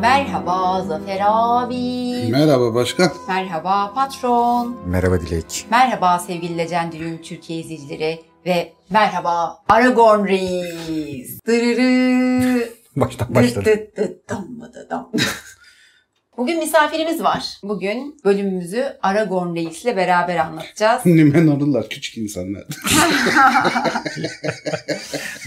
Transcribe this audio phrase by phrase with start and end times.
[0.00, 2.28] Merhaba Zafer abi.
[2.30, 3.12] Merhaba başkan.
[3.28, 4.76] Merhaba patron.
[4.86, 5.66] Merhaba Dilek.
[5.70, 8.20] Merhaba sevgili Legendary Türkiye izleyicileri.
[8.46, 11.40] Ve merhaba Aragorn Reis.
[11.46, 12.68] Dırırı.
[12.96, 13.90] Baştan başladı.
[16.36, 17.44] Bugün misafirimiz var.
[17.62, 21.02] Bugün bölümümüzü Aragorn Reis'le beraber anlatacağız.
[21.06, 22.64] Nümenorlular küçük insanlar.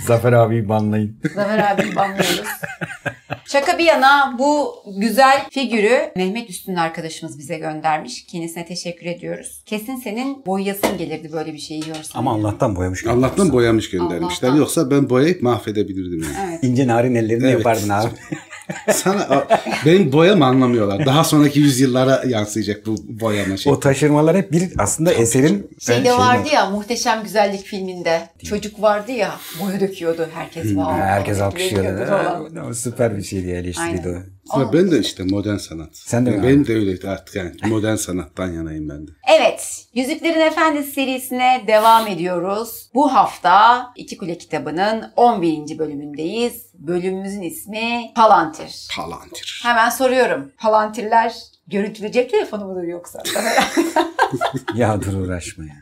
[0.08, 1.20] Zafer abi banlayın.
[1.36, 2.42] Zafer abi banlıyoruz.
[3.46, 8.26] Şaka bir yana bu güzel figürü Mehmet Üstün arkadaşımız bize göndermiş.
[8.26, 9.62] Kendisine teşekkür ediyoruz.
[9.66, 12.20] Kesin senin boyasın gelirdi böyle bir şeyi görsen.
[12.20, 13.06] Ama Allah'tan boyamış.
[13.06, 14.48] Allah'tan boyamış göndermişler.
[14.50, 14.60] Allah'tan.
[14.60, 16.50] Yoksa ben boyayıp mahvedebilirdim yani.
[16.52, 16.64] Evet.
[16.64, 17.54] İnce narin ellerini Evet.
[17.54, 18.10] yapardın abi.
[18.94, 19.48] Sana
[19.86, 21.06] benim boyamı anlamıyorlar.
[21.06, 23.74] Daha sonraki yüzyıllara yansıyacak bu boyama şey.
[23.74, 28.22] o taşırmalar hep bir aslında eserin Şeyde ben- vardı ya Muhteşem Güzellik filminde.
[28.50, 29.32] Çocuk vardı ya
[29.62, 30.30] boya döküyordu.
[30.34, 30.76] Herkes.
[30.78, 32.74] Ha, Herkes alkışlıyordu.
[32.74, 34.12] Süper bir şeydi eleştiriydi o.
[34.12, 34.26] Aynen.
[34.54, 35.90] Sonra ben de işte modern sanat.
[35.94, 36.48] Sen de mi abi?
[36.48, 37.52] Benim de öyleydi artık yani.
[37.66, 39.12] Modern sanattan yanayım ben de.
[39.40, 42.90] Evet, Yüzüklerin Efendisi serisine devam ediyoruz.
[42.94, 45.80] Bu hafta İki Kule kitabının 11.
[45.80, 46.66] bölümündeyiz.
[46.74, 48.88] Bölümümüzün ismi Palantir.
[48.96, 49.62] Palantir.
[49.64, 50.52] Hemen soruyorum.
[50.58, 51.34] Palantirler
[51.68, 53.24] görüntülü cep telefonu mudur yoksa?
[54.76, 55.74] Ya dur uğraşma ya.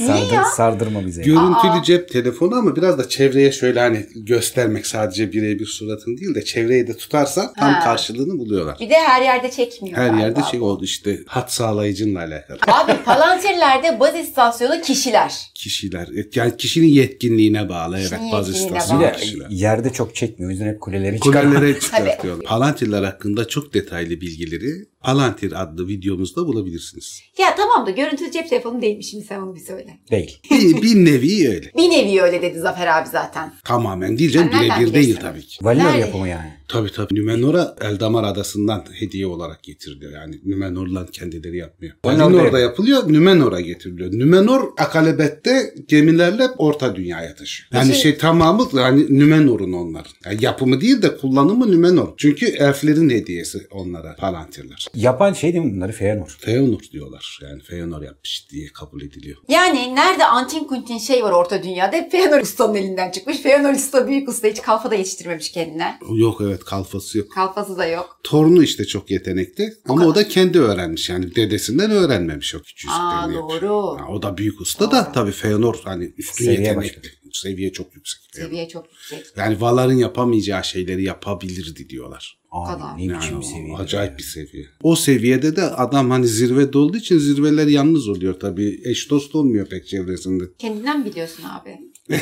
[0.00, 0.44] Niye Sardır, ya?
[0.44, 1.22] Sardırma bize.
[1.22, 1.82] Görüntülü Aa.
[1.82, 6.86] cep telefonu ama biraz da çevreye şöyle hani göstermek sadece birebir suratını değil de çevreyi
[6.86, 7.84] de tutarsan tam Ha.
[7.84, 8.76] karşılığını buluyorlar.
[8.80, 9.96] Bir de her yerde çekmiyor.
[9.96, 10.44] Her yerde bu.
[10.50, 12.58] şey oldu işte hat sağlayıcınla alakalı.
[12.68, 15.34] Abi Palantirlerde baz istasyonu kişiler.
[15.54, 19.46] Kişiler yani kişinin yetkinliğine bağlı evet Kişinin bazı yetkinliğine istasyon Bir de kişiler.
[19.50, 20.48] yerde çok çekmiyor.
[20.48, 21.54] O yüzden hep kuleleri çıkarıyor.
[21.54, 22.46] Kulelere çıkartıyorlar.
[22.46, 27.20] Palantirler hakkında çok detaylı bilgileri Palantir adlı videomuzda bulabilirsiniz.
[27.38, 29.98] Ya tamam da görüntülü cep telefonu değilmiş şimdi sen onu bir söyle.
[30.10, 30.38] Değil.
[30.50, 31.70] Bir, bir nevi öyle.
[31.76, 33.52] Bir nevi öyle dedi Zafer abi zaten.
[33.64, 35.64] Tamamen değil canım birebir değil tabii ki.
[35.64, 35.98] Valinor Nerede?
[35.98, 36.56] yapımı yani.
[36.68, 37.14] Tabii tabii.
[37.14, 40.12] Nümenora Eldamar Adası'ndan hediye olarak getiriliyor.
[40.12, 41.94] Yani Nümenor'la kendileri yapmıyor.
[42.04, 44.12] Valinor'da Valinor'da yap- yapılıyor, Nümenor'a getiriliyor.
[44.12, 47.68] Nümenor Akalebet'te gemilerle Orta Dünya'ya taşıyor.
[47.72, 50.12] Yani Peki- şey tamamı yani Nümenor'un onların.
[50.24, 52.08] Yani yapımı değil de kullanımı Nümenor.
[52.16, 54.86] Çünkü elflerin hediyesi onlara Palantirler.
[54.96, 55.92] Yapan şey değil mi bunları?
[55.92, 56.36] Feanor.
[56.40, 57.38] Feanor diyorlar.
[57.42, 59.36] Yani Feanor yapmış diye kabul ediliyor.
[59.48, 63.38] Yani nerede antin kuntin şey var orta dünyada hep Feanor Usta'nın elinden çıkmış.
[63.38, 65.98] Feanor Usta büyük usta hiç kalfa da yetiştirmemiş kendine.
[66.16, 67.32] Yok evet kalfası yok.
[67.32, 68.20] Kalfası da yok.
[68.22, 70.10] Torunu işte çok yetenekli ama kadar.
[70.10, 73.98] o da kendi öğrenmiş yani dedesinden öğrenmemiş o küçük Aa doğru.
[74.00, 77.08] Ha, o da büyük usta da tabii Feanor hani üstün Seviye yetenekli.
[77.42, 78.20] Seviye çok yüksek.
[78.32, 79.26] Seviye çok yüksek.
[79.36, 82.38] Yani Valar'ın yapamayacağı şeyleri yapabilirdi diyorlar.
[82.50, 82.94] Abi kadar.
[82.98, 83.76] ne biçim Yani seviye.
[83.76, 84.66] acayip bir seviye.
[84.82, 88.80] O seviyede de adam hani zirvede olduğu için zirveler yalnız oluyor tabii.
[88.84, 90.44] Eş dost olmuyor pek çevresinde.
[90.58, 91.78] Kendinden biliyorsun abi?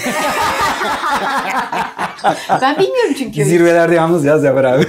[2.61, 3.45] ben bilmiyorum çünkü.
[3.45, 4.84] Zirvelerde yalnız ya Zafer abi.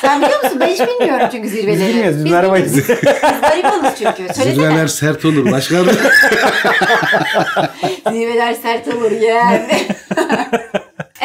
[0.00, 0.60] Sen biliyor musun?
[0.60, 1.80] Ben hiç bilmiyorum çünkü zirveleri.
[1.80, 2.16] Biz bilmiyoruz.
[2.16, 2.76] Biz Biz merhabayız.
[2.76, 2.86] Biz
[3.40, 4.34] garibanız çünkü.
[4.34, 4.54] Söylesene.
[4.54, 5.86] Zirveler sert olur başkanım.
[8.10, 9.66] Zirveler sert olur yani.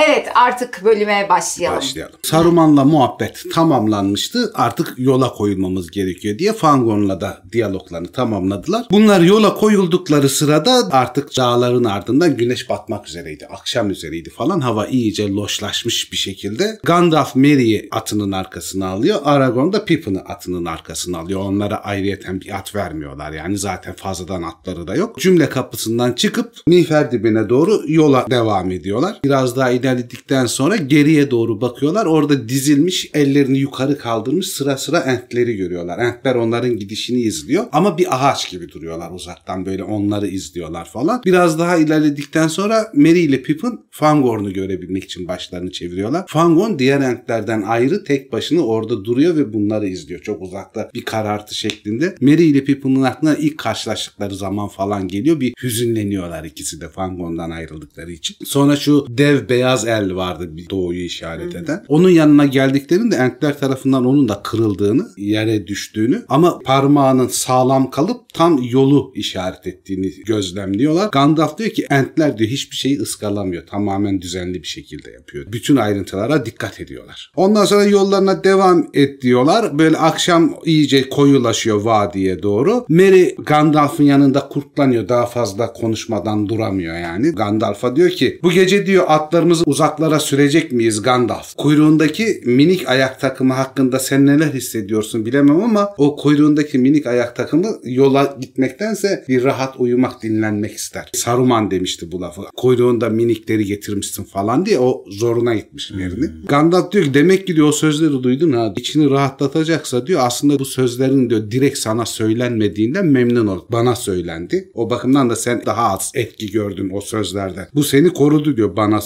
[0.08, 1.78] evet artık bölüme başlayalım.
[1.78, 2.16] Başlayalım.
[2.24, 4.52] Saruman'la muhabbet tamamlanmıştı.
[4.54, 8.86] Artık yola koyulmamız gerekiyor diye Fangorn'la da diyaloglarını tamamladılar.
[8.92, 13.48] Bunlar yola koyuldukları sırada artık dağların ardından güneş batmak üzereydi.
[13.48, 14.60] Akşam üzereydi falan.
[14.60, 16.80] Hava iyice loşlaşmış bir şekilde.
[16.84, 19.20] Gandalf Merry'i atının arkasına alıyor.
[19.24, 21.40] Aragorn da Pippin'i atının arkasına alıyor.
[21.40, 23.31] Onlara ayrıyeten bir at vermiyorlar.
[23.31, 25.20] Yani zaten fazladan atları da yok.
[25.20, 29.20] Cümle kapısından çıkıp Miğfer dibine doğru yola devam ediyorlar.
[29.24, 32.05] Biraz daha ilerledikten sonra geriye doğru bakıyorlar.
[32.05, 36.00] Orada dizilmiş ellerini yukarı kaldırmış sıra sıra entleri görüyorlar.
[36.00, 37.66] Entler onların gidişini izliyor.
[37.72, 41.22] Ama bir ağaç gibi duruyorlar uzaktan böyle onları izliyorlar falan.
[41.25, 46.25] Biraz daha ilerledikten sonra Merry ile Pippin Fangorn'u görebilmek için başlarını çeviriyorlar.
[46.27, 50.21] Fangorn diğer entlerden ayrı tek başına orada duruyor ve bunları izliyor.
[50.21, 52.16] Çok uzakta bir karartı şeklinde.
[52.21, 55.39] Merry ile Pippin'in aklına ilk karşılaştıkları zaman falan geliyor.
[55.39, 58.35] Bir hüzünleniyorlar ikisi de Fangorn'dan ayrıldıkları için.
[58.45, 61.86] Sonra şu dev beyaz el vardı doğuyu işaret eden.
[61.88, 68.64] Onun yanına geldiklerinde entler tarafından onun da kırıldığını, yere düştüğünü ama parmağının sağlam kalıp tam
[68.64, 71.10] yolu işaret ettiğini gözlemliyorlar.
[71.12, 73.68] Gandalf diyor ki entler diyor hiçbir şeyi ıskalamıyor.
[73.68, 75.46] Tamamen düzenli bir şekilde yapıyor.
[75.52, 77.31] Bütün ayrıntılara dikkat ediyorlar.
[77.36, 79.80] Ondan sonra yollarına devam et diyorlar.
[79.80, 82.86] Böyle akşam iyice koyulaşıyor vadiye doğru.
[82.90, 85.10] Merry Gandalf'ın yanında kurtlanıyor.
[85.10, 87.31] Daha fazla konuşmadan duramıyor yani.
[87.31, 91.56] Gandalf'a diyor ki bu gece diyor atlarımızı uzaklara sürecek miyiz Gandalf?
[91.57, 97.68] Kuyruğundaki minik ayak takımı hakkında sen neler hissediyorsun bilemem ama o kuyruğundaki minik ayak takımı
[97.83, 101.10] yola gitmektense bir rahat uyumak, dinlenmek ister.
[101.13, 102.42] Saruman demişti bu lafı.
[102.57, 106.25] Kuyruğunda minikleri getirmişsin falan diye o zoruna gitmiş yerini.
[106.48, 110.66] Gandalf diyor ki demek ki diyor o sözleri duydun ha içini rahatlatacaksa diyor aslında bu
[110.66, 113.60] sözlerin diyor direkt sana söylenmediğinden memnun ol.
[113.71, 114.71] Bana söylendi.
[114.74, 117.68] O bakımdan da sen daha az etki gördün o sözlerden.
[117.75, 119.01] Bu seni korudu diyor bana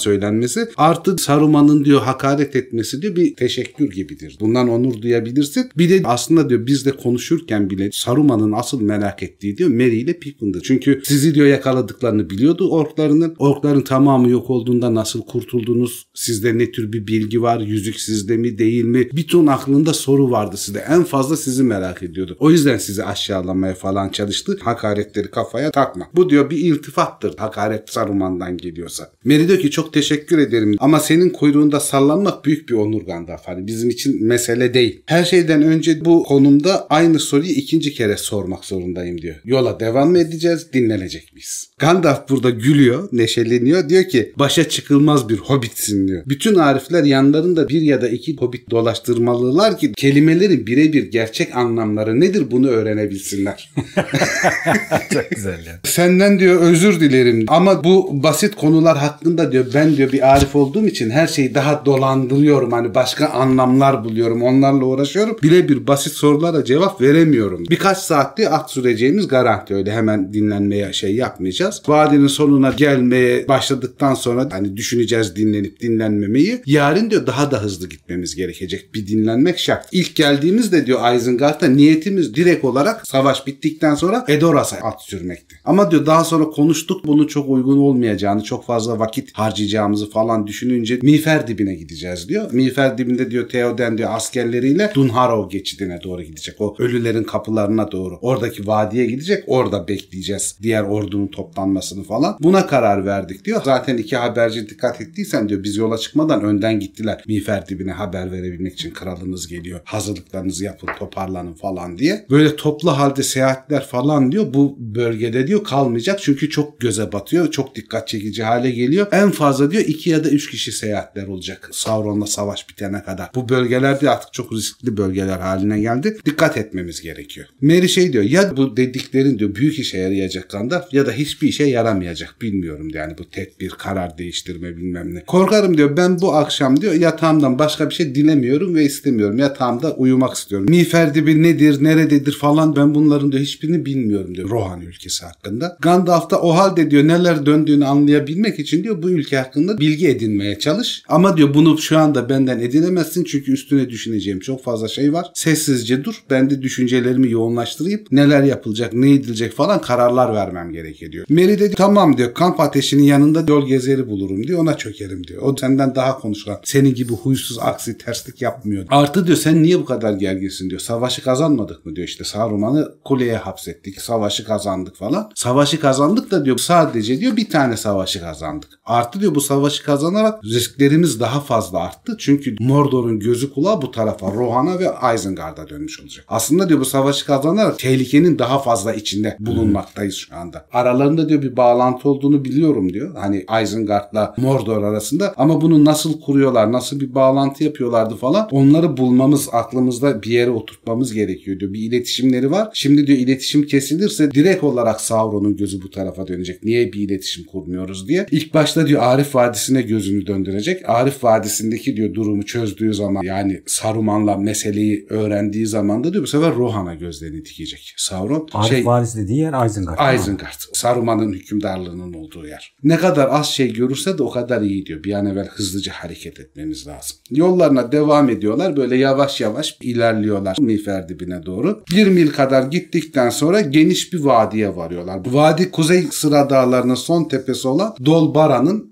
[0.48, 0.74] söylenmesi.
[0.78, 4.38] Artı Saruman'ın diyor hakaret etmesi diyor bir teşekkür gibidir.
[4.40, 5.70] Bundan onur duyabilirsin.
[5.78, 10.20] Bir de aslında diyor biz de konuşurken bile Saruman'ın asıl merak ettiği diyor Merry ile
[10.20, 10.62] Pippin'dir.
[10.62, 13.36] Çünkü sizi diyor yakaladıklarını biliyordu orklarının.
[13.40, 16.08] Orkların tamamı yok olduğunda nasıl kurtuldunuz?
[16.14, 17.60] Sizde ne tür bir bilgi var?
[17.60, 19.10] Yüzük sizde mi değil mi?
[19.14, 20.86] Bir ton aklında soru vardı sizde.
[20.90, 22.38] En fazla sizi merak ediyordu.
[22.40, 24.58] O yüzden sizi aşağılamaya falan çalıştı.
[24.62, 26.08] Hakaretleri kafaya takma.
[26.16, 27.38] Bu diyor bir iltifattır.
[27.38, 29.12] Hakaret Saruman'dan geliyorsa.
[29.24, 33.42] Merry diyor ki çok teşekkür ederim ama senin kuyruğunda sallanmak büyük bir onur Gandalf.
[33.46, 35.02] Hani bizim için mesele değil.
[35.06, 39.36] Her şeyden önce bu konumda aynı soruyu ikinci kere sormak zorundayım diyor.
[39.46, 40.74] Yola devam mı edeceğiz?
[40.74, 41.70] Dinlenecek miyiz?
[41.80, 43.90] Gandalf burada gülüyor, neşeleniyor.
[43.90, 46.24] Diyor ki başa çıkılmaz bir hobbitsin diyor.
[46.26, 52.52] Bütün arifler yanlarında bir ya da iki hobbit dolaştırmalılar ki kelimelerin birebir gerçek anlamları nedir
[52.52, 53.74] bunu öğrenebilsinler.
[55.14, 55.80] Çok güzel ya.
[55.84, 60.88] Senden diyor özür dilerim ama bu basit konular hakkında diyor ben diyor bir arif olduğum
[60.88, 62.72] için her şeyi daha dolandırıyorum.
[62.72, 64.42] Hani başka anlamlar buluyorum.
[64.42, 65.38] Onlarla uğraşıyorum.
[65.44, 67.66] Birebir basit sorulara cevap veremiyorum.
[67.70, 71.82] Birkaç saatte at süreceğimiz garanti öyle hemen dinlenmeye şey yapmayacağız.
[71.88, 76.62] Vadinin sonuna gelmeye başladıktan sonra hani düşüneceğiz dinlenip dinlenmemeyi.
[76.66, 78.94] Yarın diyor daha da hızlı gitmemiz gerekecek.
[78.94, 79.88] Bir dinlenmek şart.
[79.92, 85.56] İlk geldiğimizde diyor Isengard'da niyetimiz direkt olarak savaş bittikten sonra Edoras'a at sürmekti.
[85.66, 91.00] Ama diyor daha sonra konuştuk bunun çok uygun olmayacağını, çok fazla vakit harcayacağımızı falan düşününce
[91.02, 92.54] Miğfer dibine gideceğiz diyor.
[92.54, 96.62] Miğfer dibinde diyor Theoden diyor askerleriyle Dunharrow geçidine doğru gidecek.
[96.62, 98.18] O ölülerin kapılarına doğru.
[98.22, 99.44] Oradaki vadiye gidecek.
[99.48, 100.58] Orada bekleyeceğiz.
[100.62, 102.38] Diğer ordunun toplanmasını falan.
[102.40, 103.62] Buna karar verdik diyor.
[103.66, 107.24] Zaten iki haberci dikkat ettiysen diyor biz yola çıkmadan önden gittiler.
[107.28, 109.80] Miğfer dibine haber verebilmek için kralınız geliyor.
[109.84, 112.26] Hazırlıklarınızı yapın toparlanın falan diye.
[112.30, 114.54] Böyle toplu halde seyahatler falan diyor.
[114.54, 116.20] Bu bölgede diyor kalmayacak.
[116.22, 117.52] Çünkü çok göze batıyor.
[117.52, 119.08] Çok dikkat çekici hale geliyor.
[119.12, 121.70] En fazla diyor iki ya da üç kişi seyahatler olacak.
[121.72, 123.30] Sauron'la savaş bitene kadar.
[123.36, 126.18] Bu bölgelerde artık çok riskli bölgeler haline geldi.
[126.26, 127.48] Dikkat etmemiz gerekiyor.
[127.62, 131.64] Mary şey diyor ya bu dediklerin diyor büyük işe yarayacak Gandalf ya da hiçbir işe
[131.64, 132.36] yaramayacak.
[132.42, 135.24] Bilmiyorum yani bu tedbir, karar değiştirme bilmem ne.
[135.26, 139.38] Korkarım diyor ben bu akşam diyor yatağımdan başka bir şey dilemiyorum ve istemiyorum.
[139.38, 140.68] Yatağımda uyumak istiyorum.
[140.70, 145.78] Miğfer dibi nedir, nerededir falan ben bunların diyor hiçbirini bilmiyorum diyor Rohan ülkesi hakkında.
[145.82, 150.60] Gandalf da o halde diyor neler döndüğünü anlayabilmek için diyor bu ülke hakkında bilgi edinmeye
[150.60, 151.04] çalış.
[151.08, 155.32] Ama diyor bunu şu anda benden edinemezsin çünkü üstüne düşüneceğim çok fazla şey var.
[155.34, 156.24] Sessizce dur.
[156.30, 158.02] Ben de düşüncelerimi yoğunlaştırayım.
[158.12, 161.26] Neler yapılacak, ne edilecek falan kararlar vermem gerekiyor diyor.
[161.30, 164.60] Mary de tamam diyor kamp ateşinin yanında yol gezeri bulurum diyor.
[164.60, 165.42] Ona çökerim diyor.
[165.42, 166.60] O senden daha konuşkan.
[166.64, 168.86] Senin gibi huysuz aksi terslik yapmıyor.
[168.90, 170.82] Artı diyor sen niye bu kadar gerginsin diyor.
[170.82, 174.02] Savaşı kazanmadık mı diyor işte Saruman'ı kuleye hapsettik.
[174.02, 175.32] Savaşı kazandık falan.
[175.36, 178.70] Savaşı kazandık da diyor sadece diyor bir tane savaşı kazandık.
[178.86, 182.16] Artı diyor bu savaşı kazanarak risklerimiz daha fazla arttı.
[182.20, 186.26] Çünkü Mordor'un gözü kulağı bu tarafa Rohan'a ve Isengard'a dönmüş olacak.
[186.28, 190.66] Aslında diyor bu savaşı kazanarak tehlikenin daha fazla içinde bulunmaktayız şu anda.
[190.74, 193.16] Aralarında diyor bir bağlantı olduğunu biliyorum diyor.
[193.16, 199.50] Hani Isengard'la Mordor arasında ama bunu nasıl kuruyorlar, nasıl bir bağlantı yapıyorlardı falan onları bulmamız,
[199.52, 201.74] aklımızda bir yere oturtmamız gerekiyor diyor.
[201.74, 202.70] Bir iletişimleri var.
[202.74, 206.64] Şimdi diyor iletişim kesilirse direkt olarak Sauron'un gözü bu tarafa dönecek.
[206.64, 208.26] Niye bir iletişim kurmuyoruz diye.
[208.32, 209.36] İlk başta diyor Arif
[209.74, 210.90] Vadisi'ne gözünü döndürecek.
[210.90, 216.56] Arif Vadisi'ndeki diyor durumu çözdüğü zaman yani Saruman'la meseleyi öğrendiği zaman da diyor bu sefer
[216.56, 217.94] Rohan'a gözlerini dikecek.
[217.98, 220.16] Sauron Arif şey Varis dediği yer Isengard.
[220.16, 220.60] Isengard.
[220.74, 222.76] Saruman'ın hükümdarlığının olduğu yer.
[222.84, 225.04] Ne kadar az şey görürse de o kadar iyi diyor.
[225.04, 227.18] Bir an evvel hızlıca hareket etmemiz lazım.
[227.30, 228.78] Yollarına devam ediyorlar.
[228.78, 231.84] Böyle yavaş yavaş ilerliyorlar Miğfer dibine doğru.
[231.96, 235.26] Bir mil kadar gittikten sonra geniş bir vadiye varıyorlar.
[235.26, 238.88] Bu vadi Kuzey Sıra Dağları'nın son tepesi olan Dolbara'nın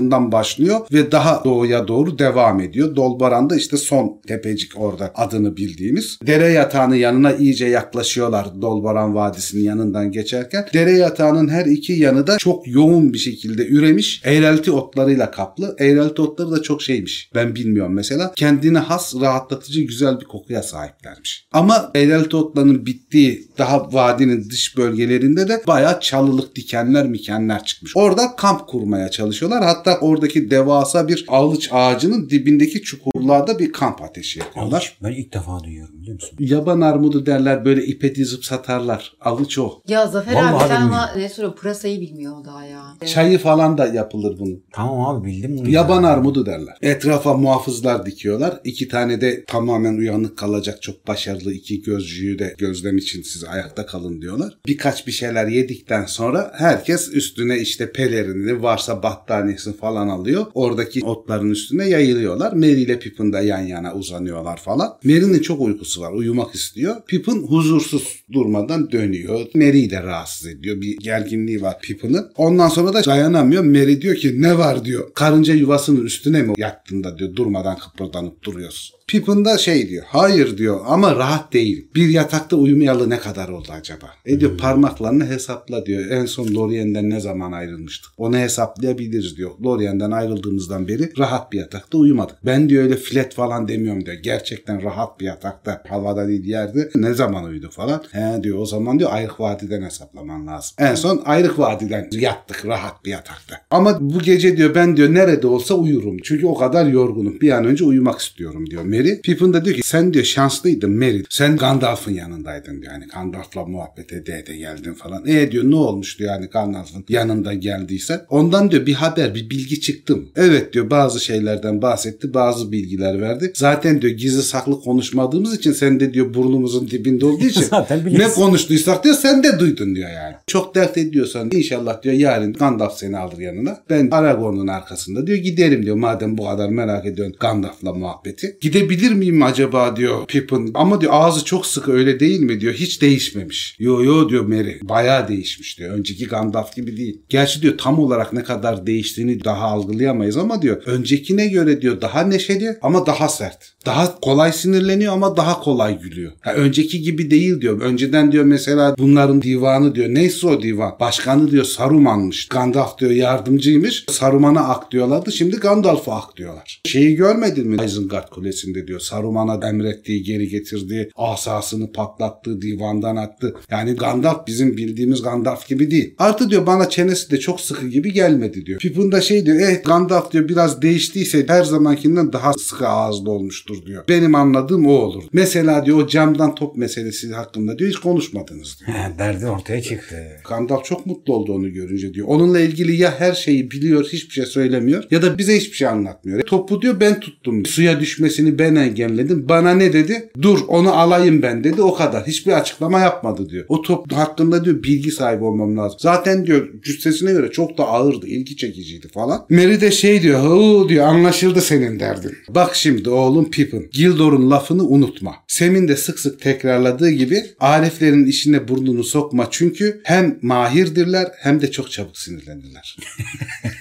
[0.00, 2.96] yamaçlarından başlıyor ve daha doğuya doğru devam ediyor.
[2.96, 6.18] Dolbaran da işte son tepecik orada adını bildiğimiz.
[6.26, 10.66] Dere yatağının yanına iyice yaklaşıyorlar Dolbaran Vadisi'nin yanından geçerken.
[10.74, 14.22] Dere yatağının her iki yanı da çok yoğun bir şekilde üremiş.
[14.24, 15.76] Eğrelti otlarıyla kaplı.
[15.78, 17.30] Eğrelti otları da çok şeymiş.
[17.34, 18.32] Ben bilmiyorum mesela.
[18.36, 21.46] Kendine has rahatlatıcı güzel bir kokuya sahiplermiş.
[21.52, 27.96] Ama eğrelti otlarının bittiği daha vadinin dış bölgelerinde de bayağı çalılık dikenler mikenler çıkmış.
[27.96, 29.64] Orada kamp kurmaya çalışıyorlar.
[29.64, 34.76] Hatta Hatta oradaki devasa bir alıç ağacının dibindeki çukurlarda bir kamp ateşi yakıyorlar.
[34.76, 34.92] Alıç.
[35.02, 36.36] Ben ilk defa duyuyorum biliyor musun?
[36.38, 39.12] Yaban armudu derler böyle ipe dizip satarlar.
[39.20, 39.82] Alıç o.
[39.88, 42.82] Ya Zafer Vallahi abi sen ama ne sonra pırasayı bilmiyor o daha ya.
[43.06, 44.62] Çayı falan da yapılır bunun.
[44.72, 45.70] Tamam abi bildim bunu.
[45.70, 46.08] Yaban ya.
[46.08, 46.76] armudu derler.
[46.82, 48.60] Etrafa muhafızlar dikiyorlar.
[48.64, 53.86] İki tane de tamamen uyanık kalacak çok başarılı iki gözcüyü de gözlem için siz ayakta
[53.86, 54.58] kalın diyorlar.
[54.66, 60.46] Birkaç bir şeyler yedikten sonra herkes üstüne işte pelerini varsa battaniyesini falan alıyor.
[60.54, 62.52] Oradaki otların üstüne yayılıyorlar.
[62.52, 64.92] Mary ile Pippin de yan yana uzanıyorlar falan.
[65.04, 66.12] Mary'nin çok uykusu var.
[66.12, 66.96] Uyumak istiyor.
[67.06, 69.40] Pippin huzursuz durmadan dönüyor.
[69.54, 70.80] Mary'i de rahatsız ediyor.
[70.80, 72.24] Bir gerginliği var Pippin'in.
[72.36, 73.64] Ondan sonra da dayanamıyor.
[73.64, 75.14] Mary diyor ki ne var diyor.
[75.14, 78.99] Karınca yuvasının üstüne mi yattın da diyor durmadan kıpırdanıp duruyorsun.
[79.10, 80.04] Pippin da şey diyor.
[80.08, 81.88] Hayır diyor ama rahat değil.
[81.94, 84.06] Bir yatakta uyumayalı ne kadar oldu acaba?
[84.26, 86.10] E diyor parmaklarını hesapla diyor.
[86.10, 88.10] En son Lorien'den ne zaman ayrılmıştık?
[88.16, 89.50] Onu hesaplayabiliriz diyor.
[89.64, 92.36] Lorien'den ayrıldığımızdan beri rahat bir yatakta uyumadık.
[92.46, 94.16] Ben diyor öyle flat falan demiyorum diyor.
[94.16, 98.02] Gerçekten rahat bir yatakta havada değil yerde ne zaman uyudu falan.
[98.12, 100.76] He diyor o zaman diyor Ayrık Vadi'den hesaplaman lazım.
[100.78, 103.56] En son Ayrık Vadi'den yattık rahat bir yatakta.
[103.70, 106.16] Ama bu gece diyor ben diyor nerede olsa uyurum.
[106.22, 107.40] Çünkü o kadar yorgunum.
[107.40, 109.20] Bir an önce uyumak istiyorum diyor Mary.
[109.20, 111.22] Pippin de diyor ki sen diyor şanslıydın Mary.
[111.30, 112.92] Sen Gandalf'ın yanındaydın diyor.
[112.92, 115.26] Yani Gandalf'la muhabbet ede ede geldin falan.
[115.26, 118.24] E diyor ne olmuş diyor yani Gandalf'ın yanında geldiyse.
[118.28, 120.22] Ondan diyor bir haber bir bilgi çıktı mı?
[120.36, 123.52] Evet diyor bazı şeylerden bahsetti bazı bilgiler verdi.
[123.56, 128.28] Zaten diyor gizli saklı konuşmadığımız için sen de diyor burnumuzun dibinde olduğu için Zaten ne
[128.28, 130.34] konuştuysak diyor sen de duydun diyor yani.
[130.46, 133.78] Çok dert ediyorsan inşallah diyor yarın Gandalf seni alır yanına.
[133.90, 138.58] Ben Aragorn'un arkasında diyor giderim diyor madem bu kadar merak ediyorsun Gandalf'la muhabbeti.
[138.90, 140.70] Gidebilir miyim acaba diyor Pippin.
[140.74, 142.74] Ama diyor ağzı çok sıkı öyle değil mi diyor.
[142.74, 143.76] Hiç değişmemiş.
[143.78, 144.78] Yo yo diyor Merry.
[144.82, 145.90] Bayağı değişmiş diyor.
[145.94, 147.20] Önceki Gandalf gibi değil.
[147.28, 152.22] Gerçi diyor tam olarak ne kadar değiştiğini daha algılayamayız ama diyor öncekine göre diyor daha
[152.22, 153.72] neşeli ama daha sert.
[153.86, 156.32] Daha kolay sinirleniyor ama daha kolay gülüyor.
[156.40, 157.80] Ha, önceki gibi değil diyor.
[157.80, 160.08] Önceden diyor mesela bunların divanı diyor.
[160.08, 160.96] Neyse o divan.
[161.00, 162.48] Başkanı diyor Saruman'mış.
[162.48, 164.04] Gandalf diyor yardımcıymış.
[164.08, 165.32] Saruman'a ak diyorlardı.
[165.32, 166.82] Şimdi Gandalf'a ak diyorlar.
[166.84, 168.28] Şeyi görmedin mi Isengard
[168.70, 169.00] Kulesi'nde diyor.
[169.00, 173.54] Saruman'a emrettiği geri getirdiği asasını patlattığı divandan attı.
[173.70, 176.14] Yani Gandalf bizim bildiğimiz Gandalf gibi değil.
[176.18, 178.80] Artı diyor bana çenesi de çok sıkı gibi gelmedi diyor.
[178.80, 183.86] Pippin de şey diyor eh Gandalf diyor biraz değiştiyse her zamankinden daha sıkı ağızlı olmuştur
[183.86, 184.04] diyor.
[184.08, 185.24] Benim anladığım o olur.
[185.32, 188.98] Mesela diyor o camdan top meselesi hakkında diyor hiç konuşmadınız diyor.
[188.98, 190.16] He, Derdi ortaya çıktı.
[190.48, 192.26] Gandalf çok mutlu oldu onu görünce diyor.
[192.26, 196.42] Onunla ilgili ya her şeyi biliyor hiçbir şey söylemiyor ya da bize hiçbir şey anlatmıyor.
[196.42, 197.66] Topu diyor ben tuttum.
[197.66, 199.48] Suya düşmesini ben engelledim.
[199.48, 200.30] Bana ne dedi?
[200.42, 201.82] Dur onu alayım ben dedi.
[201.82, 202.26] O kadar.
[202.26, 203.64] Hiçbir açıklama yapmadı diyor.
[203.68, 205.98] O top hakkında diyor bilgi sahibi olmam lazım.
[206.00, 208.26] Zaten diyor cüssesine göre çok da ağırdı.
[208.26, 209.46] ilgi çekiciydi falan.
[209.50, 210.40] Mary de şey diyor.
[210.40, 212.32] Huu diyor anlaşıldı senin derdin.
[212.48, 213.88] Bak şimdi oğlum Pippin.
[213.92, 215.34] Gildor'un lafını unutma.
[215.48, 221.70] Sem'in de sık sık tekrarladığı gibi Ariflerin işine burnunu sokma çünkü hem mahirdirler hem de
[221.70, 222.96] çok çabuk sinirlenirler.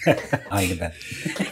[0.49, 0.91] Aynı ben.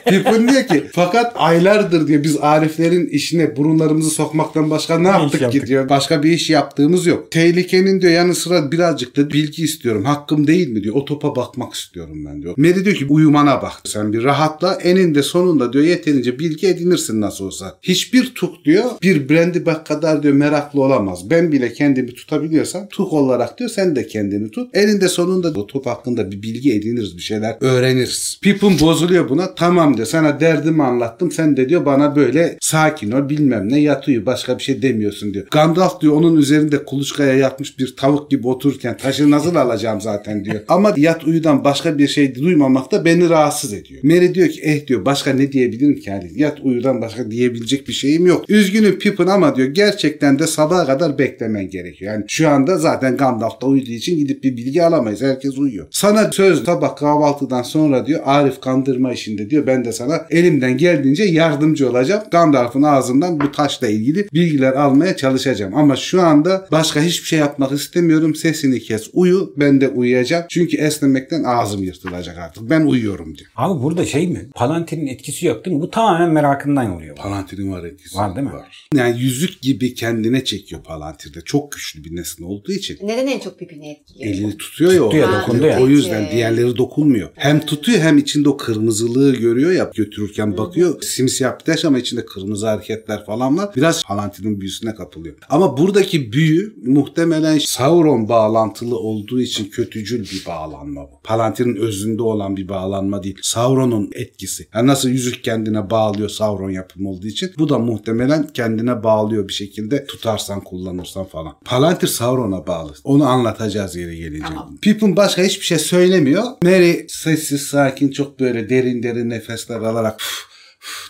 [0.05, 5.43] Pippin diyor ki fakat aylardır diyor biz Ariflerin işine burunlarımızı sokmaktan başka ne yaptık ki
[5.43, 5.67] yaptık?
[5.67, 5.89] diyor.
[5.89, 7.31] Başka bir iş yaptığımız yok.
[7.31, 10.05] Tehlikenin diyor yanı sıra birazcık da bilgi istiyorum.
[10.05, 10.95] Hakkım değil mi diyor.
[10.95, 12.53] O topa bakmak istiyorum ben diyor.
[12.57, 13.73] Mary diyor ki uyumana bak.
[13.85, 14.73] Sen bir rahatla.
[14.73, 17.77] Eninde sonunda diyor yeterince bilgi edinirsin nasıl olsa.
[17.81, 21.29] Hiçbir tuk diyor bir brandy bak kadar diyor meraklı olamaz.
[21.29, 24.69] Ben bile kendimi tutabiliyorsam tuk olarak diyor sen de kendini tut.
[24.73, 28.39] Eninde sonunda o top hakkında bir bilgi ediniriz bir şeyler öğreniriz.
[28.41, 29.55] Pippin bozuluyor buna.
[29.55, 31.31] Tamam diyor sana derdimi anlattım.
[31.31, 35.33] Sen de diyor bana böyle sakin ol bilmem ne yat uyu başka bir şey demiyorsun
[35.33, 35.47] diyor.
[35.51, 40.59] Gandalf diyor onun üzerinde kuluçkaya yatmış bir tavuk gibi otururken taşı nasıl alacağım zaten diyor.
[40.67, 44.03] Ama yat uyudan başka bir şey duymamak da beni rahatsız ediyor.
[44.03, 47.93] Mary diyor ki eh diyor başka ne diyebilirim ki hani yat uyudan başka diyebilecek bir
[47.93, 48.49] şeyim yok.
[48.49, 52.13] Üzgünüm Pippin ama diyor gerçekten de sabaha kadar beklemen gerekiyor.
[52.13, 55.21] Yani şu anda zaten Gandalf da uyuduğu için gidip bir bilgi alamayız.
[55.21, 55.87] Herkes uyuyor.
[55.91, 61.23] Sana söz sabah kahvaltıdan sonra diyor Arif kandırma işinde diyor ben de sana elimden geldiğince
[61.23, 62.23] yardımcı olacağım.
[62.31, 65.75] Gandalf'ın ağzından bu taşla ilgili bilgiler almaya çalışacağım.
[65.75, 68.35] Ama şu anda başka hiçbir şey yapmak istemiyorum.
[68.35, 70.45] Sesini kes uyu ben de uyuyacağım.
[70.49, 72.69] Çünkü esnemekten ağzım yırtılacak artık.
[72.69, 73.49] Ben uyuyorum diyor.
[73.55, 74.49] Abi burada şey mi?
[74.55, 75.81] Palantir'in etkisi yok değil mi?
[75.81, 77.15] Bu tamamen merakından oluyor.
[77.15, 78.17] Palantir'in var etkisi.
[78.17, 78.53] Var değil mi?
[78.95, 81.41] Yani yüzük gibi kendine çekiyor Palantir'de.
[81.41, 82.97] Çok güçlü bir nesne olduğu için.
[83.03, 84.33] Neden en çok Pippin'i etkiliyor?
[84.33, 85.41] Elini tutuyor ya Tutuyor, orada.
[85.41, 85.79] dokundu ya.
[85.81, 87.29] O yüzden diğerleri dokunmuyor.
[87.35, 91.01] Hem tutuyor hem içinde o kırmızılığı görüyor ya götürürken bakıyor.
[91.01, 93.69] Simsiyah bir taş ama içinde kırmızı hareketler falan var.
[93.75, 95.35] Biraz Palantir'in büyüsüne kapılıyor.
[95.49, 101.21] Ama buradaki büyü muhtemelen Sauron bağlantılı olduğu için kötücül bir bağlanma bu.
[101.23, 103.37] Palantir'in özünde olan bir bağlanma değil.
[103.41, 104.67] Sauron'un etkisi.
[104.73, 107.51] Yani nasıl yüzük kendine bağlıyor Sauron yapımı olduğu için.
[107.57, 111.53] Bu da muhtemelen kendine bağlıyor bir şekilde tutarsan kullanırsan falan.
[111.65, 112.93] Palantir Sauron'a bağlı.
[113.03, 114.47] Onu anlatacağız yeri gelince.
[114.47, 114.77] Tamam.
[114.81, 116.43] Pippin başka hiçbir şey söylemiyor.
[116.63, 120.56] Merry sessiz sakin çok böyle derin derin nefesler alarak "Üf, üf"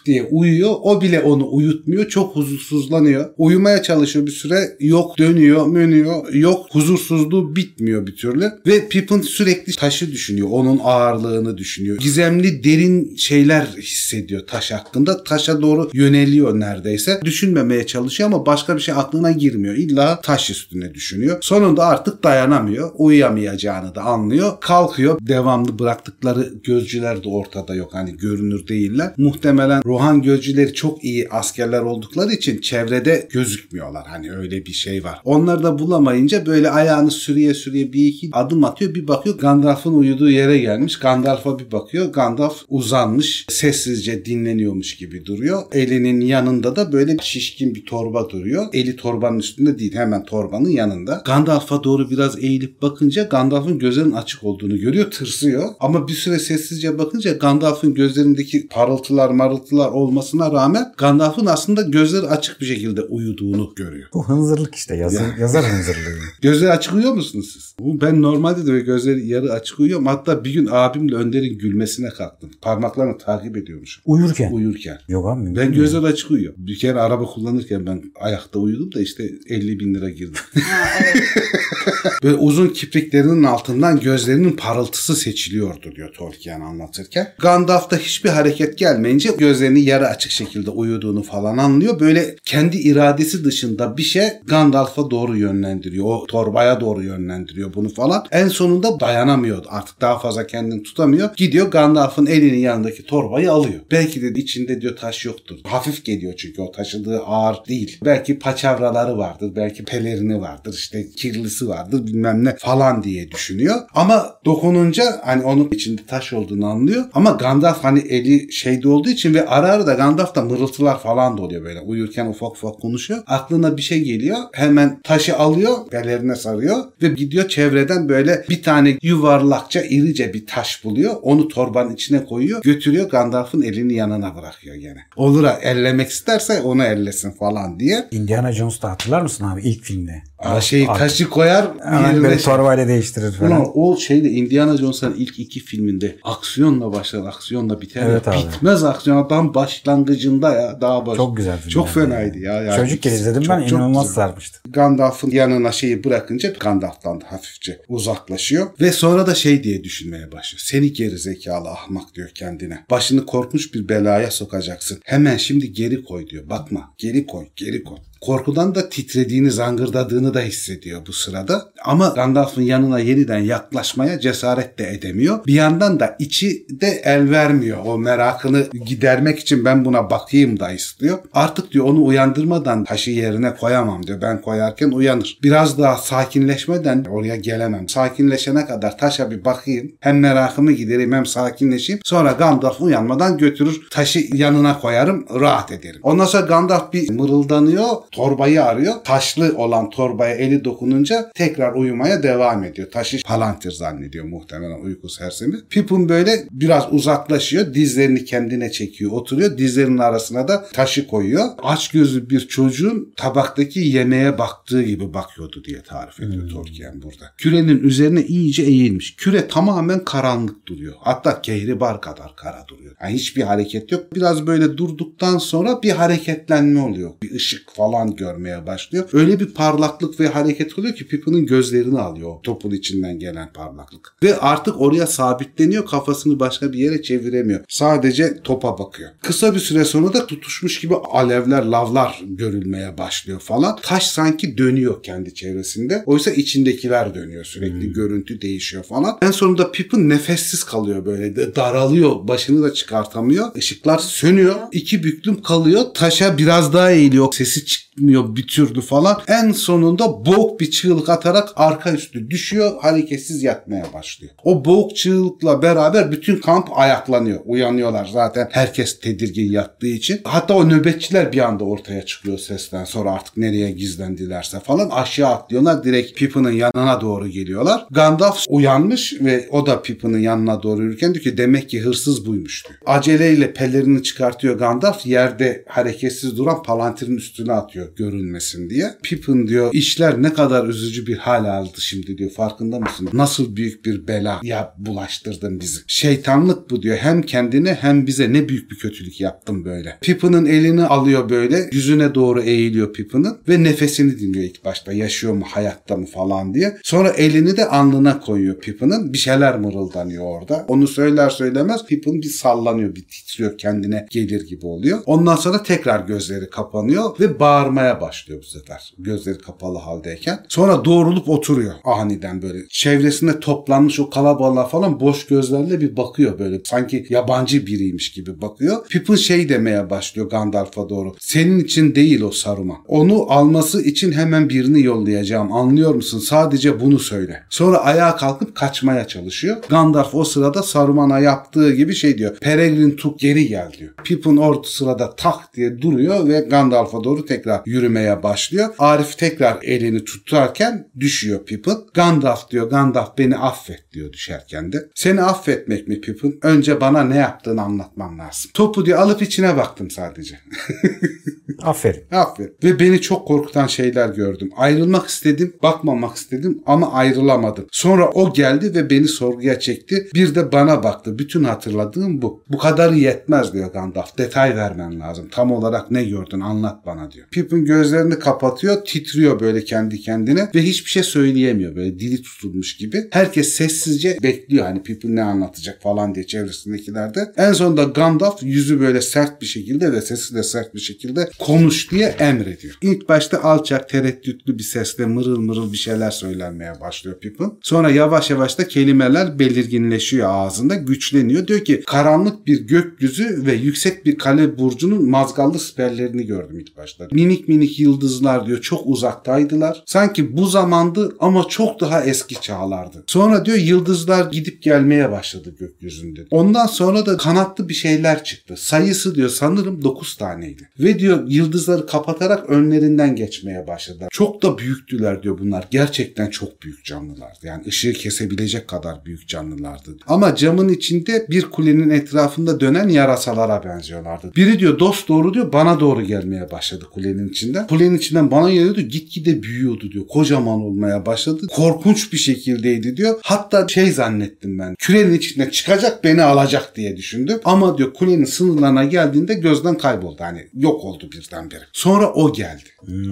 [0.06, 0.76] diye uyuyor.
[0.82, 2.08] O bile onu uyutmuyor.
[2.08, 3.30] Çok huzursuzlanıyor.
[3.38, 4.78] Uyumaya çalışıyor bir süre.
[4.80, 6.34] Yok dönüyor, mönüyor.
[6.34, 8.52] Yok huzursuzluğu bitmiyor bir türlü.
[8.68, 10.48] Ve Pippin sürekli taşı düşünüyor.
[10.52, 11.98] Onun ağırlığını düşünüyor.
[11.98, 15.24] Gizemli derin şeyler hissediyor taş hakkında.
[15.24, 17.20] Taşa doğru yöneliyor neredeyse.
[17.26, 19.76] Düşünmemeye çalışıyor ama başka bir şey aklına girmiyor.
[19.76, 21.38] İlla taş üstüne düşünüyor.
[21.42, 22.92] Sonunda artık dayanamıyor.
[22.98, 24.52] Uyuyamayacağını da anlıyor.
[24.62, 25.18] Kalkıyor.
[25.22, 27.94] Devamlı bıraktıkları gözcüler de ortada yok.
[27.94, 29.14] Hani görünür değiller.
[29.18, 34.08] Muhtemelen Rohan gözcüleri çok iyi askerler oldukları için çevrede gözükmüyorlar.
[34.08, 35.22] Hani öyle bir şey var.
[35.26, 38.96] Onları da bulamayınca böyle ayağını sürüye sürüye bir iki adım atıyor.
[38.96, 41.00] Bir bakıyor Gandalf'ın uyuduğu yere gelmiş.
[41.00, 42.14] Gandalf'a bir bakıyor.
[42.14, 43.46] Gandalf uzanmış.
[43.50, 45.64] Sessizce dinleniyormuş gibi duruyor.
[45.72, 48.66] Elinin yanında da böyle şişkin bir torba duruyor.
[48.74, 49.96] Eli torbanın üstünde değil.
[49.96, 51.22] Hemen torbanın yanında.
[51.26, 55.12] Gandalf'a doğru biraz eğilip bakınca Gandalf'ın gözlerinin açık olduğunu görüyor.
[55.12, 55.70] Tırsıyor.
[55.80, 62.62] Ama bir süre sessizce bakınca Gandalf'ın gözlerindeki parıltılar marıltılar olmasına rağmen Gandalf'ın aslında gözleri açık
[62.62, 64.10] bir şekilde uyuduğunu görüyor.
[64.14, 66.18] Bu hınzırlık işte yazı, yazar hınzırlığı.
[66.42, 67.76] Gözleri açık uyuyor musunuz siz?
[67.80, 70.06] Bu Ben normalde de gözleri yarı açık uyuyorum.
[70.06, 72.52] Hatta bir gün abimle Önder'in gülmesine kalktım.
[72.62, 74.04] Parmaklarını takip ediyormuşum.
[74.06, 74.52] Uyurken.
[74.52, 74.98] Uyurken.
[75.08, 75.46] Yok abi.
[75.46, 75.72] Ben değil.
[75.72, 76.54] gözleri açık uyuyor.
[76.58, 80.38] Bir kere araba kullanırken ben ayakta uyudum da işte 50 bin lira girdi.
[80.54, 81.24] Ha, evet.
[82.24, 87.34] Böyle uzun kipriklerinin altından gözlerinin parıltısı seçiliyordu diyor Tolkien anlatırken.
[87.40, 92.00] Gandalf'ta hiçbir hareket gelmeyince gözlerini yarı açık şekilde uyuduğunu falan anlıyor.
[92.00, 96.06] Böyle kendi iradesi dışında bir şey Gandalf'a doğru yönlendiriyor.
[96.06, 98.26] O torbaya doğru yönlendiriyor bunu falan.
[98.32, 99.66] En sonunda dayanamıyor.
[99.70, 101.30] Artık daha fazla kendini tutamıyor.
[101.38, 103.80] Gidiyor Gandalf'ın elinin yanındaki torbayı alıyor.
[103.92, 105.58] Belki de içinde diyor taş yoktur.
[105.64, 108.00] Hafif geliyor çünkü o taşıdığı ağır değil.
[108.06, 109.52] Belki paçavraları vardır.
[109.56, 110.74] Belki pelerini vardır.
[110.74, 113.76] işte kirlisi vardır bilmem ne falan diye düşünüyor.
[113.94, 117.06] Ama dokununca hani onun içinde taş olduğunu anlıyor.
[117.14, 121.42] Ama Gandalf hani eli şeyde olduğu için ve ara ara da Gandalf'ta mırıltılar falan da
[121.42, 121.80] oluyor böyle.
[121.80, 123.20] Uyurken ufak ufak konuşuyor.
[123.28, 124.38] Aklına bir şey geliyor.
[124.54, 125.78] Hemen taşı alıyor.
[125.92, 126.78] Belerine sarıyor.
[127.02, 131.16] Ve gidiyor çevreden böyle bir tane yuvarlakça irice bir taş buluyor.
[131.22, 132.62] Onu torbanın içine koyuyor.
[132.62, 135.00] Götürüyor Gandalf'ın elini yanına bırakıyor gene.
[135.16, 138.08] Olur ha ellemek isterse onu ellesin falan diye.
[138.12, 140.24] Indiana Jones'ta hatırlar mısın abi ilk filmde?
[140.40, 143.52] Aa, şey Ar- taşı koyar Hemen böyle torbayla değiştirir falan.
[143.52, 148.04] Ulan o şeyde Indiana Jones'un ilk iki filminde aksiyonla başlar, aksiyonla biter.
[148.10, 148.38] Evet abi.
[148.38, 151.18] Bitmez aksiyon adam başlangıcında ya daha baş.
[151.18, 151.94] Çok güzel film Çok yani.
[151.94, 152.54] fenaydı ya.
[152.62, 154.16] Yani Çocukken izledim çok- ben çok inanılmaz güzel.
[154.16, 154.60] sarmıştı.
[154.70, 158.68] Gandalf'ın yanına şeyi bırakınca Gandalf'tan da hafifçe uzaklaşıyor.
[158.82, 160.62] Ve sonra da şey diye düşünmeye başlıyor.
[160.66, 162.86] Seni geri zekalı ahmak diyor kendine.
[162.92, 165.00] Başını korkunç bir belaya sokacaksın.
[165.04, 166.50] Hemen şimdi geri koy diyor.
[166.50, 167.98] Bakma geri koy geri koy.
[168.22, 171.72] Korkudan da titrediğini, zangırdadığını da hissediyor bu sırada.
[171.86, 175.46] Ama Gandalf'ın yanına yeniden yaklaşmaya cesaret de edemiyor.
[175.46, 177.78] Bir yandan da içi de el vermiyor.
[177.86, 181.20] O merakını gidermek için ben buna bakayım da istiyor.
[181.34, 184.22] Artık diyor onu uyandırmadan taşı yerine koyamam diyor.
[184.22, 185.40] Ben koyarken uyanır.
[185.44, 187.90] Biraz daha sakinleşmeden oraya gelemem.
[187.90, 189.92] Sakinleşene kadar taşa bir bakayım.
[190.00, 192.02] Hem merakımı gidereyim hem sakinleşeyim.
[192.04, 196.00] Sonra Gandalf uyanmadan götürür taşı yanına koyarım rahat ederim.
[196.04, 197.88] Ondan sonra Gandalf bir mırıldanıyor.
[198.12, 198.94] Torbayı arıyor.
[199.04, 202.92] Taşlı olan torbaya eli dokununca tekrar uyumaya devam ediyor.
[202.92, 205.58] Taşı palantir zannediyor muhtemelen uyku sersemi.
[205.70, 207.74] Pippin böyle biraz uzaklaşıyor.
[207.74, 209.12] Dizlerini kendine çekiyor.
[209.12, 209.58] Oturuyor.
[209.58, 211.46] Dizlerinin arasına da taşı koyuyor.
[211.64, 217.34] Aç gözlü bir çocuğun tabaktaki yemeğe baktığı gibi bakıyordu diye tarif ediyor Tolkien burada.
[217.38, 219.16] Kürenin üzerine iyice eğilmiş.
[219.16, 220.94] Küre tamamen karanlık duruyor.
[221.00, 222.96] Hatta kehribar kadar kara duruyor.
[223.02, 224.16] Yani hiçbir hareket yok.
[224.16, 227.12] Biraz böyle durduktan sonra bir hareketlenme oluyor.
[227.24, 229.10] Bir ışık falan görmeye başlıyor.
[229.14, 232.30] Öyle bir parlaklık ve hareket oluyor ki Pippin'in gözlerini alıyor.
[232.30, 234.14] o Topun içinden gelen parlaklık.
[234.24, 235.86] Ve artık oraya sabitleniyor.
[235.86, 237.60] Kafasını başka bir yere çeviremiyor.
[237.70, 239.10] Sadece topa bakıyor.
[239.22, 243.76] Kısa bir süre sonra da tutuşmuş gibi alevler, lavlar görülmeye başlıyor falan.
[243.82, 246.04] Taş sanki dönüyor kendi çevresinde.
[246.06, 247.46] Oysa içindekiler dönüyor.
[247.46, 249.18] Sürekli görüntü değişiyor falan.
[249.22, 251.56] En sonunda Pippin nefessiz kalıyor böyle.
[251.56, 252.28] Daralıyor.
[252.28, 253.56] Başını da çıkartamıyor.
[253.56, 254.56] Işıklar sönüyor.
[254.72, 255.82] İki büklüm kalıyor.
[255.94, 257.34] Taşa biraz daha eğiliyor.
[257.34, 259.22] Sesi çıkmıyor gitmiyor bir türlü falan.
[259.28, 262.72] En sonunda boğuk bir çığlık atarak arka üstü düşüyor.
[262.82, 264.34] Hareketsiz yatmaya başlıyor.
[264.44, 267.40] O boğuk çığlıkla beraber bütün kamp ayaklanıyor.
[267.46, 268.50] Uyanıyorlar zaten.
[268.52, 270.22] Herkes tedirgin yattığı için.
[270.24, 275.84] Hatta o nöbetçiler bir anda ortaya çıkıyor sesten sonra artık nereye gizlendilerse falan aşağı atlıyorlar.
[275.84, 277.86] Direkt Pippin'in yanına doğru geliyorlar.
[277.92, 282.68] Gandalf uyanmış ve o da Pippin'in yanına doğru yürürken diyor ki demek ki hırsız buymuş
[282.68, 282.80] diyor.
[282.86, 285.06] Aceleyle pelerini çıkartıyor Gandalf.
[285.06, 288.98] Yerde hareketsiz duran Palantir'in üstüne atıyor görünmesin diye.
[289.04, 292.30] Pippin diyor işler ne kadar üzücü bir hal aldı şimdi diyor.
[292.30, 293.10] Farkında mısın?
[293.14, 295.80] Nasıl büyük bir bela ya bulaştırdın bizi.
[295.88, 296.98] Şeytanlık bu diyor.
[296.98, 299.98] Hem kendine hem bize ne büyük bir kötülük yaptın böyle.
[300.02, 301.70] Pippin'in elini alıyor böyle.
[301.72, 304.94] Yüzüne doğru eğiliyor Pippin'in ve nefesini dinliyor ilk başta.
[304.94, 306.78] Yaşıyor mu hayatta mı falan diye.
[306.84, 309.14] Sonra elini de alnına koyuyor Pippin'in.
[309.14, 310.66] Bir şeyler mırıldanıyor orada.
[310.68, 315.00] Onu söyler söylemez Pippin bir sallanıyor, bir titriyor kendine gelir gibi oluyor.
[315.06, 317.40] Ondan sonra tekrar gözleri kapanıyor ve
[317.78, 318.94] bağırmaya başlıyor bu sefer.
[318.98, 320.46] Gözleri kapalı haldeyken.
[320.50, 322.68] Sonra doğrulup oturuyor aniden böyle.
[322.70, 326.62] Çevresinde toplanmış o kalabalığa falan boş gözlerle bir bakıyor böyle.
[326.66, 328.88] Sanki yabancı biriymiş gibi bakıyor.
[328.88, 331.16] Pippin şey demeye başlıyor Gandalf'a doğru.
[331.20, 332.78] Senin için değil o Saruman.
[332.88, 335.52] Onu alması için hemen birini yollayacağım.
[335.52, 336.20] Anlıyor musun?
[336.20, 337.44] Sadece bunu söyle.
[337.50, 339.58] Sonra ayağa kalkıp kaçmaya çalışıyor.
[339.70, 342.36] Gandalf o sırada Saruman'a yaptığı gibi şey diyor.
[342.42, 343.94] Peregrin Tuk geri gel diyor.
[344.04, 348.70] Pippin orta sırada tak diye duruyor ve Gandalf'a doğru tekrar yürümeye başlıyor.
[348.80, 351.78] Arif tekrar elini tutarken düşüyor Pippin.
[351.94, 354.90] Gandalf diyor Gandalf beni affet diyor düşerken de.
[354.96, 356.40] Seni affetmek mi Pippin?
[356.42, 358.52] Önce bana ne yaptığını anlatman lazım.
[358.54, 360.40] Topu diyor alıp içine baktım sadece.
[361.64, 362.04] Aferin.
[362.12, 362.56] Aferin.
[362.64, 364.50] Ve beni çok korkutan şeyler gördüm.
[364.58, 367.68] Ayrılmak istedim, bakmamak istedim ama ayrılamadım.
[367.72, 370.08] Sonra o geldi ve beni sorguya çekti.
[370.14, 371.20] Bir de bana baktı.
[371.20, 372.44] Bütün hatırladığım bu.
[372.50, 374.18] Bu kadarı yetmez diyor Gandalf.
[374.18, 375.28] Detay vermen lazım.
[375.32, 377.28] Tam olarak ne gördün anlat bana diyor.
[377.32, 381.76] Pippin gözlerini kapatıyor, titriyor böyle kendi kendine ve hiçbir şey söyleyemiyor.
[381.76, 383.08] Böyle dili tutulmuş gibi.
[383.12, 387.34] Herkes sessizce bekliyor hani Pippin ne anlatacak falan diye çevresindekiler de.
[387.38, 391.92] En sonunda Gandalf yüzü böyle sert bir şekilde ve sesi de sert bir şekilde konuş
[391.92, 392.78] diye emrediyor.
[392.82, 397.54] İlk başta alçak, tereddütlü bir sesle mırıl mırıl bir şeyler söylenmeye başlıyor Pippin.
[397.62, 401.48] Sonra yavaş yavaş da kelimeler belirginleşiyor ağzında, güçleniyor.
[401.48, 407.08] Diyor ki karanlık bir gökyüzü ve yüksek bir kale burcunun mazgallı siperlerini gördüm ilk başta.
[407.38, 409.84] Minik minik yıldızlar diyor çok uzaktaydılar.
[409.86, 413.04] Sanki bu zamandı ama çok daha eski çağlardı.
[413.08, 416.26] Sonra diyor yıldızlar gidip gelmeye başladı gökyüzünde.
[416.32, 418.56] Ondan sonra da kanatlı bir şeyler çıktı.
[418.58, 420.70] Sayısı diyor sanırım 9 taneydi.
[420.80, 424.10] Ve diyor yıldızları kapatarak önlerinden geçmeye başladılar.
[424.12, 425.68] Çok da büyüktüler diyor bunlar.
[425.72, 427.40] Gerçekten çok büyük canlılardı.
[427.44, 429.98] Yani ışığı kesebilecek kadar büyük canlılardı.
[430.08, 434.32] Ama camın içinde bir kulenin etrafında dönen yarasalara benziyorlardı.
[434.36, 437.68] Biri diyor dost doğru diyor bana doğru gelmeye başladı kulenin içinden.
[437.68, 440.08] Kulenin içinden bana geliyordu gitgide büyüyordu diyor.
[440.08, 441.48] Kocaman olmaya başladı.
[441.48, 443.20] Korkunç bir şekildeydi diyor.
[443.24, 444.76] Hatta şey zannettim ben.
[444.80, 447.40] Kürenin içinden çıkacak beni alacak diye düşündüm.
[447.46, 450.18] Ama diyor kulenin sınırlarına geldiğinde gözden kayboldu.
[450.20, 451.64] Hani yok oldu birdenbire.
[451.74, 452.64] Sonra o geldi.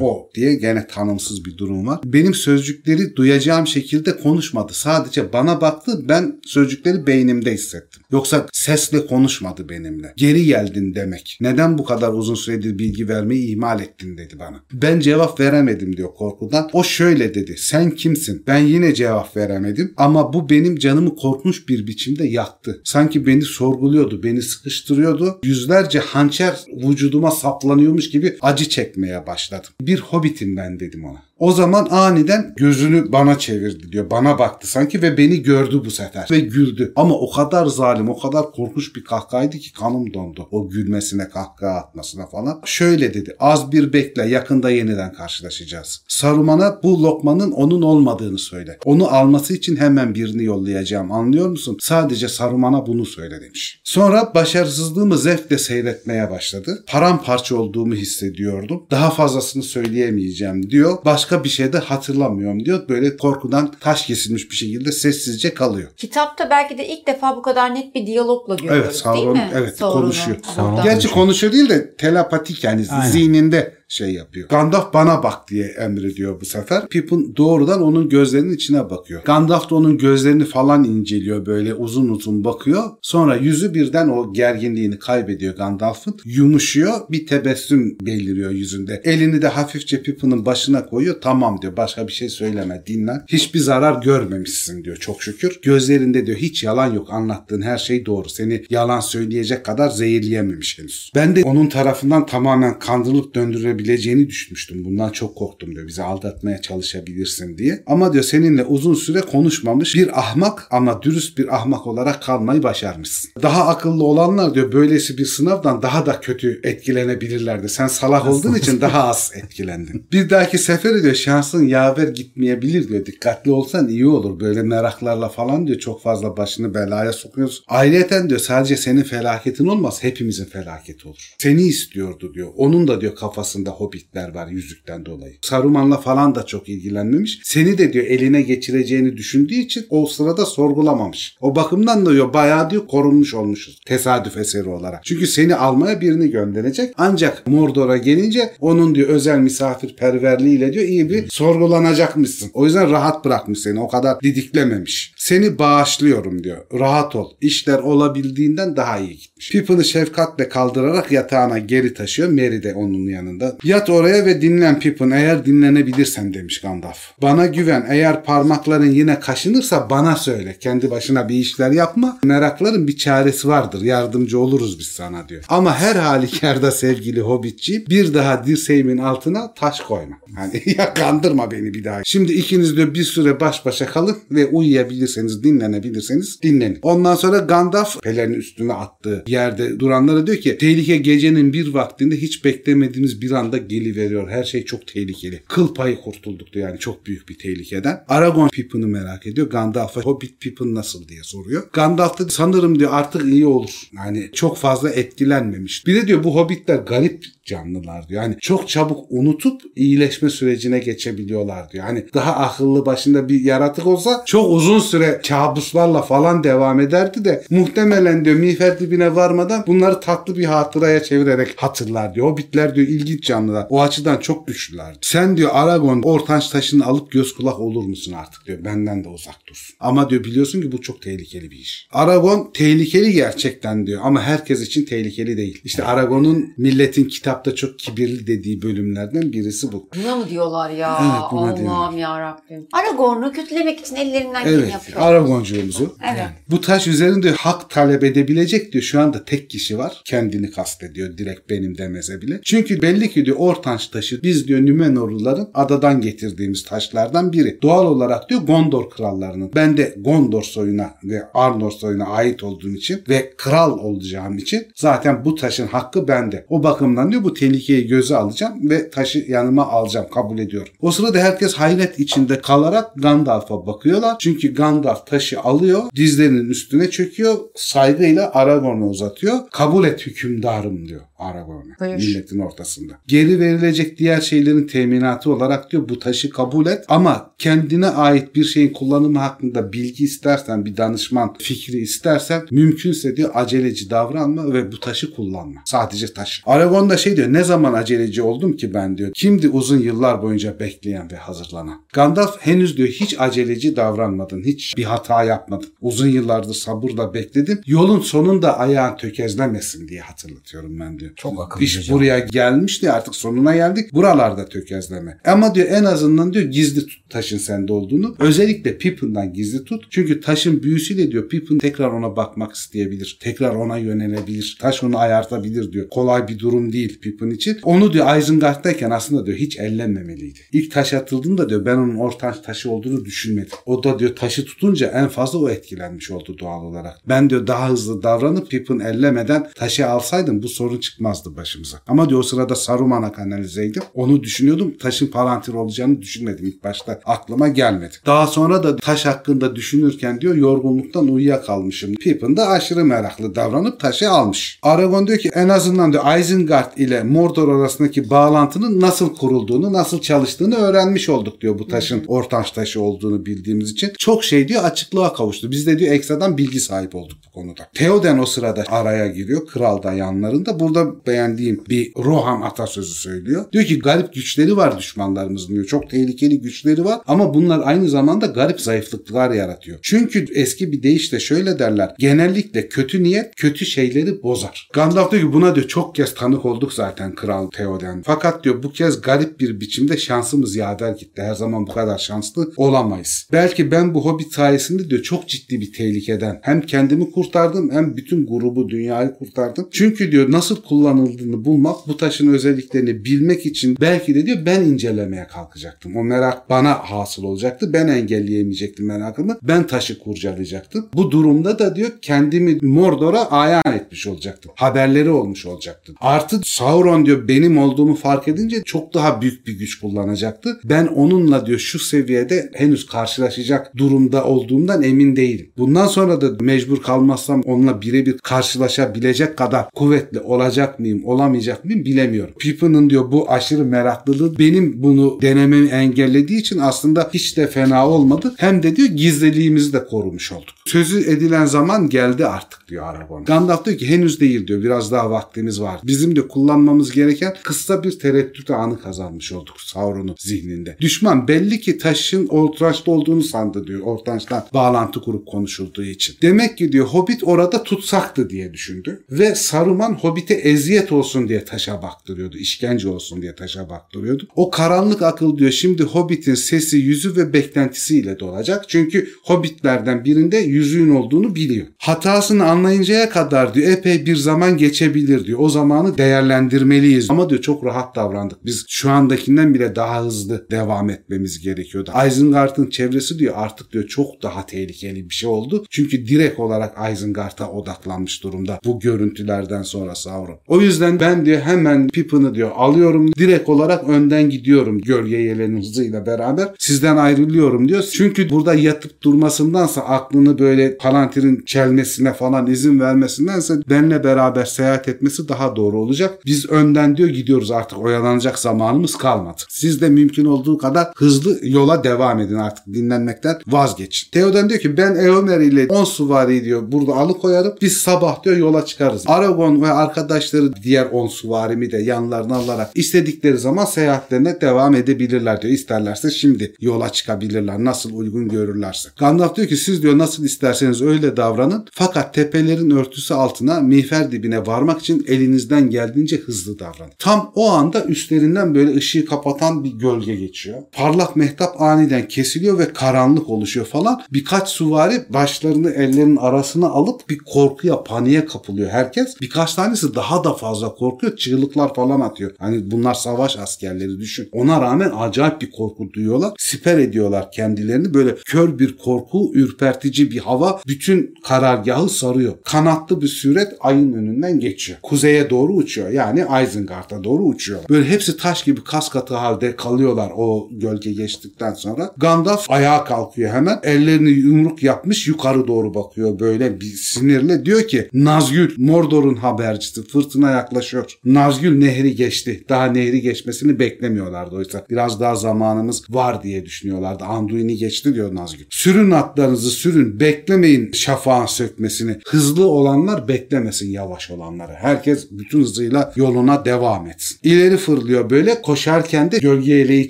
[0.02, 2.00] O diye gene tanımsız bir durum var.
[2.06, 4.74] Benim sözcükleri duyacağım şekilde konuşmadı.
[4.74, 6.02] Sadece bana baktı.
[6.10, 8.02] Ben sözcükleri beynimde hissettim.
[8.12, 10.14] Yoksa sesle konuşmadı benimle.
[10.18, 11.38] Geri geldin demek.
[11.42, 14.64] Neden bu kadar uzun süredir bilgi vermeyi ihmal ettin dedi bana.
[14.74, 16.70] Ben cevap veremedim diyor korkudan.
[16.74, 17.56] O şöyle dedi.
[17.58, 18.44] Sen kimsin?
[18.48, 19.94] Ben yine cevap veremedim.
[19.98, 22.82] Ama bu benim canımı korkunç bir biçimde yaktı.
[22.84, 24.24] Sanki beni sorguluyordu.
[24.24, 25.40] Beni sıkıştırıyordu.
[25.44, 29.70] Yüzlerce hançer vücuduma saplanıyormuş gibi acı çekmeye başladım.
[29.82, 31.24] Bir hobbitim ben dedim ona.
[31.40, 34.10] O zaman aniden gözünü bana çevirdi diyor.
[34.12, 36.28] Bana baktı sanki ve beni gördü bu sefer.
[36.32, 36.94] Ve güldü.
[36.96, 40.48] Ama o kadar zalim, o kadar korkunç bir kahkahaydı ki kanım dondu.
[40.52, 42.62] O gülmesine, kahkaha atmasına falan.
[42.66, 43.36] Şöyle dedi.
[43.40, 46.02] Az bir bekle yakında yeniden karşılaşacağız.
[46.08, 48.78] Saruman'a bu lokmanın onun olmadığını söyle.
[48.86, 51.12] Onu alması için hemen birini yollayacağım.
[51.12, 51.78] Anlıyor musun?
[51.82, 53.82] Sadece Saruman'a bunu söyle demiş.
[53.84, 56.84] Sonra başarısızlığımı zevkle seyretmeye başladı.
[56.88, 58.84] Paramparça olduğumu hissediyordum.
[58.92, 60.98] Daha fazlasını söyleyemeyeceğim diyor.
[61.26, 62.90] Başka bir şey de hatırlamıyorum diyor.
[62.90, 65.90] Böyle korkudan taş kesilmiş bir şekilde sessizce kalıyor.
[65.98, 69.52] Kitapta belki de ilk defa bu kadar net bir diyalogla görüyoruz Evet, Sauron- değil mi?
[69.56, 70.38] evet, Sauron'u konuşuyor.
[70.56, 73.12] Sauron- Gerçi konuşuyor değil de telepatik yani Aynen.
[73.12, 74.50] zihninde şey yapıyor.
[74.50, 76.88] Gandalf bana bak diye emrediyor bu sefer.
[76.88, 79.24] Pippin doğrudan onun gözlerinin içine bakıyor.
[79.24, 82.84] Gandalf da onun gözlerini falan inceliyor böyle uzun uzun bakıyor.
[83.02, 86.18] Sonra yüzü birden o gerginliğini kaybediyor Gandalf'ın.
[86.26, 89.02] Yumuşuyor bir tebessüm beliriyor yüzünde.
[89.04, 91.22] Elini de hafifçe Pippin'in başına koyuyor.
[91.22, 93.26] Tamam diyor başka bir şey söyleme dinlen.
[93.28, 95.60] Hiçbir zarar görmemişsin diyor çok şükür.
[95.62, 98.30] Gözlerinde diyor hiç yalan yok anlattığın her şey doğru.
[98.30, 101.12] Seni yalan söyleyecek kadar zehirleyememiş henüz.
[101.16, 104.86] Ben de onun tarafından tamamen kandırılıp döndürülebilmiş öldürebileceğini düşünmüştüm.
[104.86, 105.88] Bundan çok korktum diyor.
[105.88, 107.84] Bizi aldatmaya çalışabilirsin diye.
[107.88, 113.32] Ama diyor seninle uzun süre konuşmamış bir ahmak ama dürüst bir ahmak olarak kalmayı başarmışsın.
[113.42, 117.70] Daha akıllı olanlar diyor böylesi bir sınavdan daha da kötü etkilenebilirlerdi.
[117.70, 120.08] Sen salak olduğun için daha az etkilendin.
[120.12, 123.06] Bir dahaki sefere diyor şansın yaver gitmeyebilir diyor.
[123.06, 124.40] Dikkatli olsan iyi olur.
[124.40, 127.66] Böyle meraklarla falan diyor çok fazla başını belaya sokuyorsun.
[127.68, 131.34] Ayrıyeten diyor sadece senin felaketin olmaz hepimizin felaketi olur.
[131.38, 132.50] Seni istiyordu diyor.
[132.56, 135.34] Onun da diyor kafasında hobbitler var yüzükten dolayı.
[135.42, 137.40] Saruman'la falan da çok ilgilenmemiş.
[137.44, 141.38] Seni de diyor eline geçireceğini düşündüğü için o sırada sorgulamamış.
[141.42, 143.80] O bakımdan da diyor bayağı diyor korunmuş olmuşuz.
[143.86, 145.06] Tesadüf eseri olarak.
[145.06, 146.94] Çünkü seni almaya birini gönderecek.
[146.98, 152.52] Ancak Mordor'a gelince onun diyor özel misafirperverliğiyle diyor iyi bir sorgulanacakmışsın.
[152.54, 153.80] O yüzden rahat bırakmış seni.
[153.80, 155.14] O kadar didiklememiş.
[155.18, 156.58] Seni bağışlıyorum diyor.
[156.74, 157.32] Rahat ol.
[157.42, 159.35] İşler olabildiğinden daha iyi gitmiş.
[159.40, 162.30] Pippin'i şefkatle kaldırarak yatağına geri taşıyor.
[162.30, 163.58] Merry de onun yanında.
[163.64, 166.98] Yat oraya ve dinlen Pippin eğer dinlenebilirsen demiş Gandalf.
[167.22, 170.58] Bana güven eğer parmakların yine kaşınırsa bana söyle.
[170.60, 172.20] Kendi başına bir işler yapma.
[172.24, 173.82] Merakların bir çaresi vardır.
[173.82, 175.44] Yardımcı oluruz biz sana diyor.
[175.50, 180.16] Ama her halükarda sevgili Hobbitçi bir daha dirseğimin altına taş koyma.
[180.36, 182.02] Hani ya kandırma beni bir daha.
[182.06, 186.80] Şimdi ikiniz de bir süre baş başa kalın ve uyuyabilirseniz, dinlenebilirseniz dinlenin.
[186.82, 192.46] Ondan sonra Gandalf pelerin üstüne attığı yerde duranlara diyor ki tehlike gecenin bir vaktinde hiç
[192.46, 194.30] beklemediğimiz bir anda geliveriyor.
[194.30, 195.44] Her şey çok tehlikeli.
[195.48, 198.04] Kıl payı kurtulduk diyor yani çok büyük bir tehlikeden.
[198.08, 199.50] Aragorn Pippin'i merak ediyor.
[199.50, 201.64] Gandalf'a Hobbit Pippin nasıl diye soruyor.
[201.74, 203.90] Gandalf da sanırım diyor artık iyi olur.
[203.96, 205.88] Yani çok fazla etkilenmemiş.
[205.88, 208.24] Bir de diyor bu Hobbitler garip canlılar diyor.
[208.24, 211.86] Yani çok çabuk unutup iyileşme sürecine geçebiliyorlar diyor.
[211.86, 217.44] Hani daha akıllı başında bir yaratık olsa çok uzun süre kabuslarla falan devam ederdi de
[217.50, 222.28] muhtemelen diyor miğfer dibine varmadan bunları tatlı bir hatıraya çevirerek hatırlar diyor.
[222.32, 223.68] Hobbitler diyor ilginç canlılar.
[223.70, 224.96] O açıdan çok güçlüler.
[225.02, 228.66] Sen diyor Aragon ortanç taşını alıp göz kulak olur musun artık diyor.
[228.66, 229.76] Benden de uzak dursun.
[229.80, 231.88] Ama diyor biliyorsun ki bu çok tehlikeli bir iş.
[231.92, 235.62] Aragon tehlikeli gerçekten diyor ama herkes için tehlikeli değil.
[235.64, 239.90] İşte Aragon'un milletin kitapta çok kibirli dediği bölümlerden birisi bu.
[239.96, 241.00] Buna mı diyorlar ya?
[241.02, 241.72] Evet, buna.
[241.72, 242.68] Allah'ım ya Rabbim.
[242.74, 245.02] Aragorn'u kötülemek için ellerinden geleni Evet, yapıyor.
[245.02, 245.96] Aragoncuğumuzu.
[246.14, 246.28] Evet.
[246.50, 248.84] Bu taş üzerinde hak talep edebilecek diyor.
[248.84, 250.02] Şu anda tek kişi var.
[250.06, 251.18] Kendini kastediyor.
[251.18, 252.40] Direkt benim demese bile.
[252.44, 257.60] Çünkü belli ki diyor Ortanç taşı biz diyor Nümenorluların adadan getirdiğimiz taşlardan biri.
[257.62, 259.52] Doğal olarak diyor Gondor krallarının.
[259.56, 265.26] Ben de Gondor soyuna ve Arnor soyuna ait olduğum için ve kral olacağım için zaten
[265.26, 266.46] bu taşın hakkı bende.
[266.50, 270.08] O bakımdan diyor bu tehlikeyi göze alacağım ve taşı yanıma alacağım.
[270.14, 270.74] Kabul ediyorum.
[270.82, 274.16] O sırada herkes hayret içinde kalarak Gandalf'a bakıyorlar.
[274.20, 279.40] Çünkü Gandalf taşı alıyor, dizlerinin üstüne çöküyor, saygıyla Aragorn'a uzatıyor.
[279.52, 281.76] Kabul et hükümdarım diyor Aragorn'a.
[281.80, 281.96] Buyur.
[281.96, 282.94] Milletin ortasında.
[283.08, 288.44] Geri verilecek diğer şeylerin teminatı olarak diyor bu taşı kabul et ama kendine ait bir
[288.44, 294.80] şeyin kullanımı hakkında bilgi istersen, bir danışman fikri istersen mümkünse diyor aceleci davranma ve bu
[294.80, 295.62] taşı kullanma.
[295.66, 296.44] Sadece taş.
[296.46, 299.12] Aragorn da şey diyor ne zaman aceleci oldum ki ben diyor.
[299.14, 301.82] Kimdi uzun yıllar boyunca bekleyen ve hazırlanan.
[301.94, 304.44] Gandalf henüz diyor hiç aceleci davranmadın.
[304.44, 305.70] Hiç bir hata yapmadın.
[305.82, 307.62] Uzun yıllardır sabırla bekledim.
[307.66, 311.05] Yolun sonunda ayağın tökezlemesin diye hatırlatıyorum ben diyor.
[311.16, 313.94] Çok akıllıca İş buraya gelmişti artık sonuna geldik.
[313.94, 315.18] Buralarda tökezleme.
[315.26, 318.16] Ama diyor en azından diyor gizli tut taşın sende olduğunu.
[318.20, 319.88] Özellikle Pippin'dan gizli tut.
[319.90, 323.18] Çünkü taşın büyüsüyle diyor Pippin tekrar ona bakmak isteyebilir.
[323.22, 324.58] Tekrar ona yönelebilir.
[324.62, 325.90] Taş onu ayartabilir diyor.
[325.90, 327.58] Kolay bir durum değil Pippin için.
[327.64, 330.40] Onu diyor Isengard'dayken aslında diyor hiç ellenmemeliydi.
[330.52, 333.58] İlk taş atıldığında diyor ben onun ortanç taşı olduğunu düşünmedim.
[333.66, 336.98] O da diyor taşı tutunca en fazla o etkilenmiş oldu doğal olarak.
[337.10, 341.78] Ben diyor daha hızlı davranıp Pippin ellemeden taşı alsaydım bu sorun çıkmazdı başımıza.
[341.88, 343.84] Ama diyor o sırada Saruman'a kanalizeydim.
[343.94, 344.74] Onu düşünüyordum.
[344.78, 347.00] Taşın palantir olacağını düşünmedim ilk başta.
[347.06, 347.96] Aklıma gelmedi.
[348.06, 351.96] Daha sonra da taş hakkında düşünürken diyor yorgunluktan uyuyakalmışım.
[351.96, 354.60] Pippin de aşırı meraklı davranıp taşı almış.
[354.62, 360.56] Aragorn diyor ki en azından diyor Isengard ile Mordor arasındaki bağlantının nasıl kurulduğunu, nasıl çalıştığını
[360.56, 363.94] öğrenmiş olduk diyor bu taşın ortanç taşı olduğunu bildiğimiz için.
[363.98, 365.52] Çok şey diyor açıklığa kavuştu.
[365.52, 367.68] Biz de diyor ekstradan bilgi sahip olduk bu konuda.
[367.74, 369.48] Theoden o sırada araya giriyor.
[369.48, 370.60] Kral da yanlarında.
[370.60, 373.46] Burada beğendiğim bir Rohan atasözü söylüyor.
[373.52, 375.66] Diyor ki garip güçleri var düşmanlarımızın diyor.
[375.66, 379.80] Çok tehlikeli güçleri var ama bunlar aynı zamanda garip zayıflıklar yaratıyor.
[379.82, 381.96] Çünkü eski bir deyişle şöyle derler.
[382.00, 384.70] Genellikle kötü niyet kötü şeyleri bozar.
[384.74, 388.02] Gandalf diyor ki buna diyor çok kez tanık olduk zaten Kral Theoden.
[388.06, 391.22] Fakat diyor bu kez garip bir biçimde şansımız yaver gitti.
[391.22, 393.28] Her zaman bu kadar şanslı olamayız.
[393.32, 398.28] Belki ben bu hobbit sayesinde diyor çok ciddi bir tehlikeden hem kendimi kurtardım hem bütün
[398.28, 399.68] grubu dünyayı kurtardım.
[399.72, 405.28] Çünkü diyor nasıl kullanıldığını bulmak, bu taşın özelliklerini bilmek için belki de diyor ben incelemeye
[405.28, 405.96] kalkacaktım.
[405.96, 407.74] O merak bana hasıl olacaktı.
[407.74, 409.38] Ben engelleyemeyecektim merakımı.
[409.44, 410.88] Ben taşı kurcalayacaktım.
[410.94, 414.52] Bu durumda da diyor kendimi Mordor'a ayan etmiş olacaktım.
[414.56, 415.94] Haberleri olmuş olacaktı.
[416.02, 420.60] Artı Sauron diyor benim olduğumu fark edince çok daha büyük bir güç kullanacaktı.
[420.64, 425.52] Ben onunla diyor şu seviyede henüz karşılaşacak durumda olduğumdan emin değilim.
[425.58, 432.34] Bundan sonra da mecbur kalmazsam onunla birebir karşılaşabilecek kadar kuvvetli olacak mıyım, olamayacak mıyım bilemiyorum.
[432.40, 438.34] Pippin'in diyor bu aşırı meraklılığı benim bunu denememi engellediği için aslında hiç de fena olmadı.
[438.38, 440.56] Hem de diyor gizliliğimizi de korumuş olduk.
[440.66, 443.24] Sözü edilen zaman geldi artık diyor Aragorn.
[443.24, 444.64] Gandalf diyor ki henüz değil diyor.
[444.64, 445.80] Biraz daha vaktimiz var.
[445.84, 450.78] Bizim de kullanmamız gereken kısa bir tereddüt anı kazanmış olduk Sauron'un zihninde.
[450.82, 453.82] Düşman belli ki taşın Ortanç'ta olduğunu sandı diyor.
[453.82, 456.16] Ortanç'tan bağlantı kurup konuşulduğu için.
[456.22, 459.04] Demek ki diyor Hobbit orada tutsaktı diye düşündü.
[459.12, 462.38] Ve Saruman Hobbit'e eziyet olsun diye taşa baktırıyordu.
[462.38, 464.28] işkence olsun diye taşa baktırıyordu.
[464.36, 468.66] O karanlık akıl diyor şimdi Hobbit'in sesi, yüzü ve beklentisiyle dolacak.
[468.68, 471.68] Çünkü Hobbitlerden birinde yüzüğün olduğunu biliyor.
[471.78, 475.40] Hatasını anlayıncaya kadar diyor epey bir zaman geçebilir diyor.
[475.42, 477.10] O zamanı değerlendirmeliyiz.
[477.10, 478.46] Ama diyor çok rahat davrandık.
[478.46, 481.92] Biz şu andakinden bile daha hızlı devam etmemiz gerekiyordu.
[482.08, 485.66] Isengard'ın çevresi diyor artık diyor çok daha tehlikeli bir şey oldu.
[485.70, 490.40] Çünkü direkt olarak Isengard'a odaklanmış durumda bu görüntülerden sonra Sauron.
[490.48, 496.06] O yüzden ben diyor hemen Pippin'i diyor alıyorum direkt olarak önden gidiyorum gölge yelenin hızıyla
[496.06, 497.84] beraber sizden ayrılıyorum diyor.
[497.94, 505.30] Çünkü burada yatıp durmasındansa aklını böyle Palantir'in çelmesine falan izin vermesindense benle beraber seyahat etmesi
[505.30, 506.20] daha doğru olacak.
[506.26, 509.42] Biz önden diyor gidiyoruz artık oyalanacak zamanımız kalmadı.
[509.50, 514.12] Siz de mümkün olduğu kadar hızlı yola devam edin artık dinlenmekten vazgeçin.
[514.12, 517.54] Theoden diyor ki ben Eomer ile 10 suvari diyor burada alıkoyarım.
[517.62, 519.04] Biz sabah diyor yola çıkarız.
[519.08, 525.54] Aragon ve arkadaşları diğer 10 suvarimi de yanlarına alarak istedikleri zaman seyahatlerine devam edebilirler diyor.
[525.54, 527.64] İsterlerse şimdi yola çıkabilirler.
[527.64, 528.90] Nasıl uygun görürlerse.
[529.00, 531.66] Gandalf diyor ki siz diyor nasıl isterseniz öyle davranın.
[531.72, 536.94] Fakat tepelerin örtüsü altına miğfer dibine varmak için elinizden geldiğince hızlı davranın.
[537.00, 540.58] Tam o anda üstlerinden böyle ışığı kapatan bir gölge geçiyor.
[540.72, 544.02] Parlak mehtap aniden kesiliyor ve karanlık oluşuyor falan.
[544.14, 549.22] Birkaç suvari başlarını ellerinin arasına alıp bir korkuya, paniğe kapılıyor herkes.
[549.22, 551.18] Birkaç tanesi daha da fazla korkuyor.
[551.18, 552.32] Çığlıklar falan atıyor.
[552.40, 554.30] Hani bunlar savaş askerleri düşün.
[554.32, 556.34] Ona rağmen acayip bir korku duyuyorlar.
[556.38, 557.94] Siper ediyorlar kendilerini.
[557.94, 562.34] Böyle kör bir korku, ürpertici bir hava bütün karargahı sarıyor.
[562.44, 564.80] Kanatlı bir süret ayın önünden geçiyor.
[564.84, 565.90] Kuzeye doğru uçuyor.
[565.90, 567.60] Yani Isengard'a doğru uçuyor.
[567.70, 571.94] Böyle hepsi taş gibi kas katı halde kalıyorlar o gölge geçtikten sonra.
[571.98, 573.60] Gandalf ayağa kalkıyor hemen.
[573.64, 577.46] Ellerini yumruk yapmış yukarı doğru bakıyor böyle bir sinirle.
[577.46, 580.98] Diyor ki Nazgül Mordor'un habercisi fırtına yaklaşıyor.
[581.06, 582.44] Nazgül nehri geçti.
[582.50, 584.66] Daha nehri geçmesini beklemiyorlardı oysa.
[584.70, 587.04] Biraz daha zamanımız var diye düşünüyorlardı.
[587.04, 588.46] Anduin'i geçti diyor Nazgül.
[588.50, 590.00] Sürün atlarınızı sürün.
[590.00, 591.98] Beklemeyin şafağın sökmesini.
[592.08, 594.54] Hızlı olanlar beklemesin yavaş olanları.
[594.54, 597.18] Herkes bütün hızıyla yoluna devam etsin.
[597.24, 598.42] İleri fırlıyor böyle.
[598.42, 599.90] Koşarken de gölge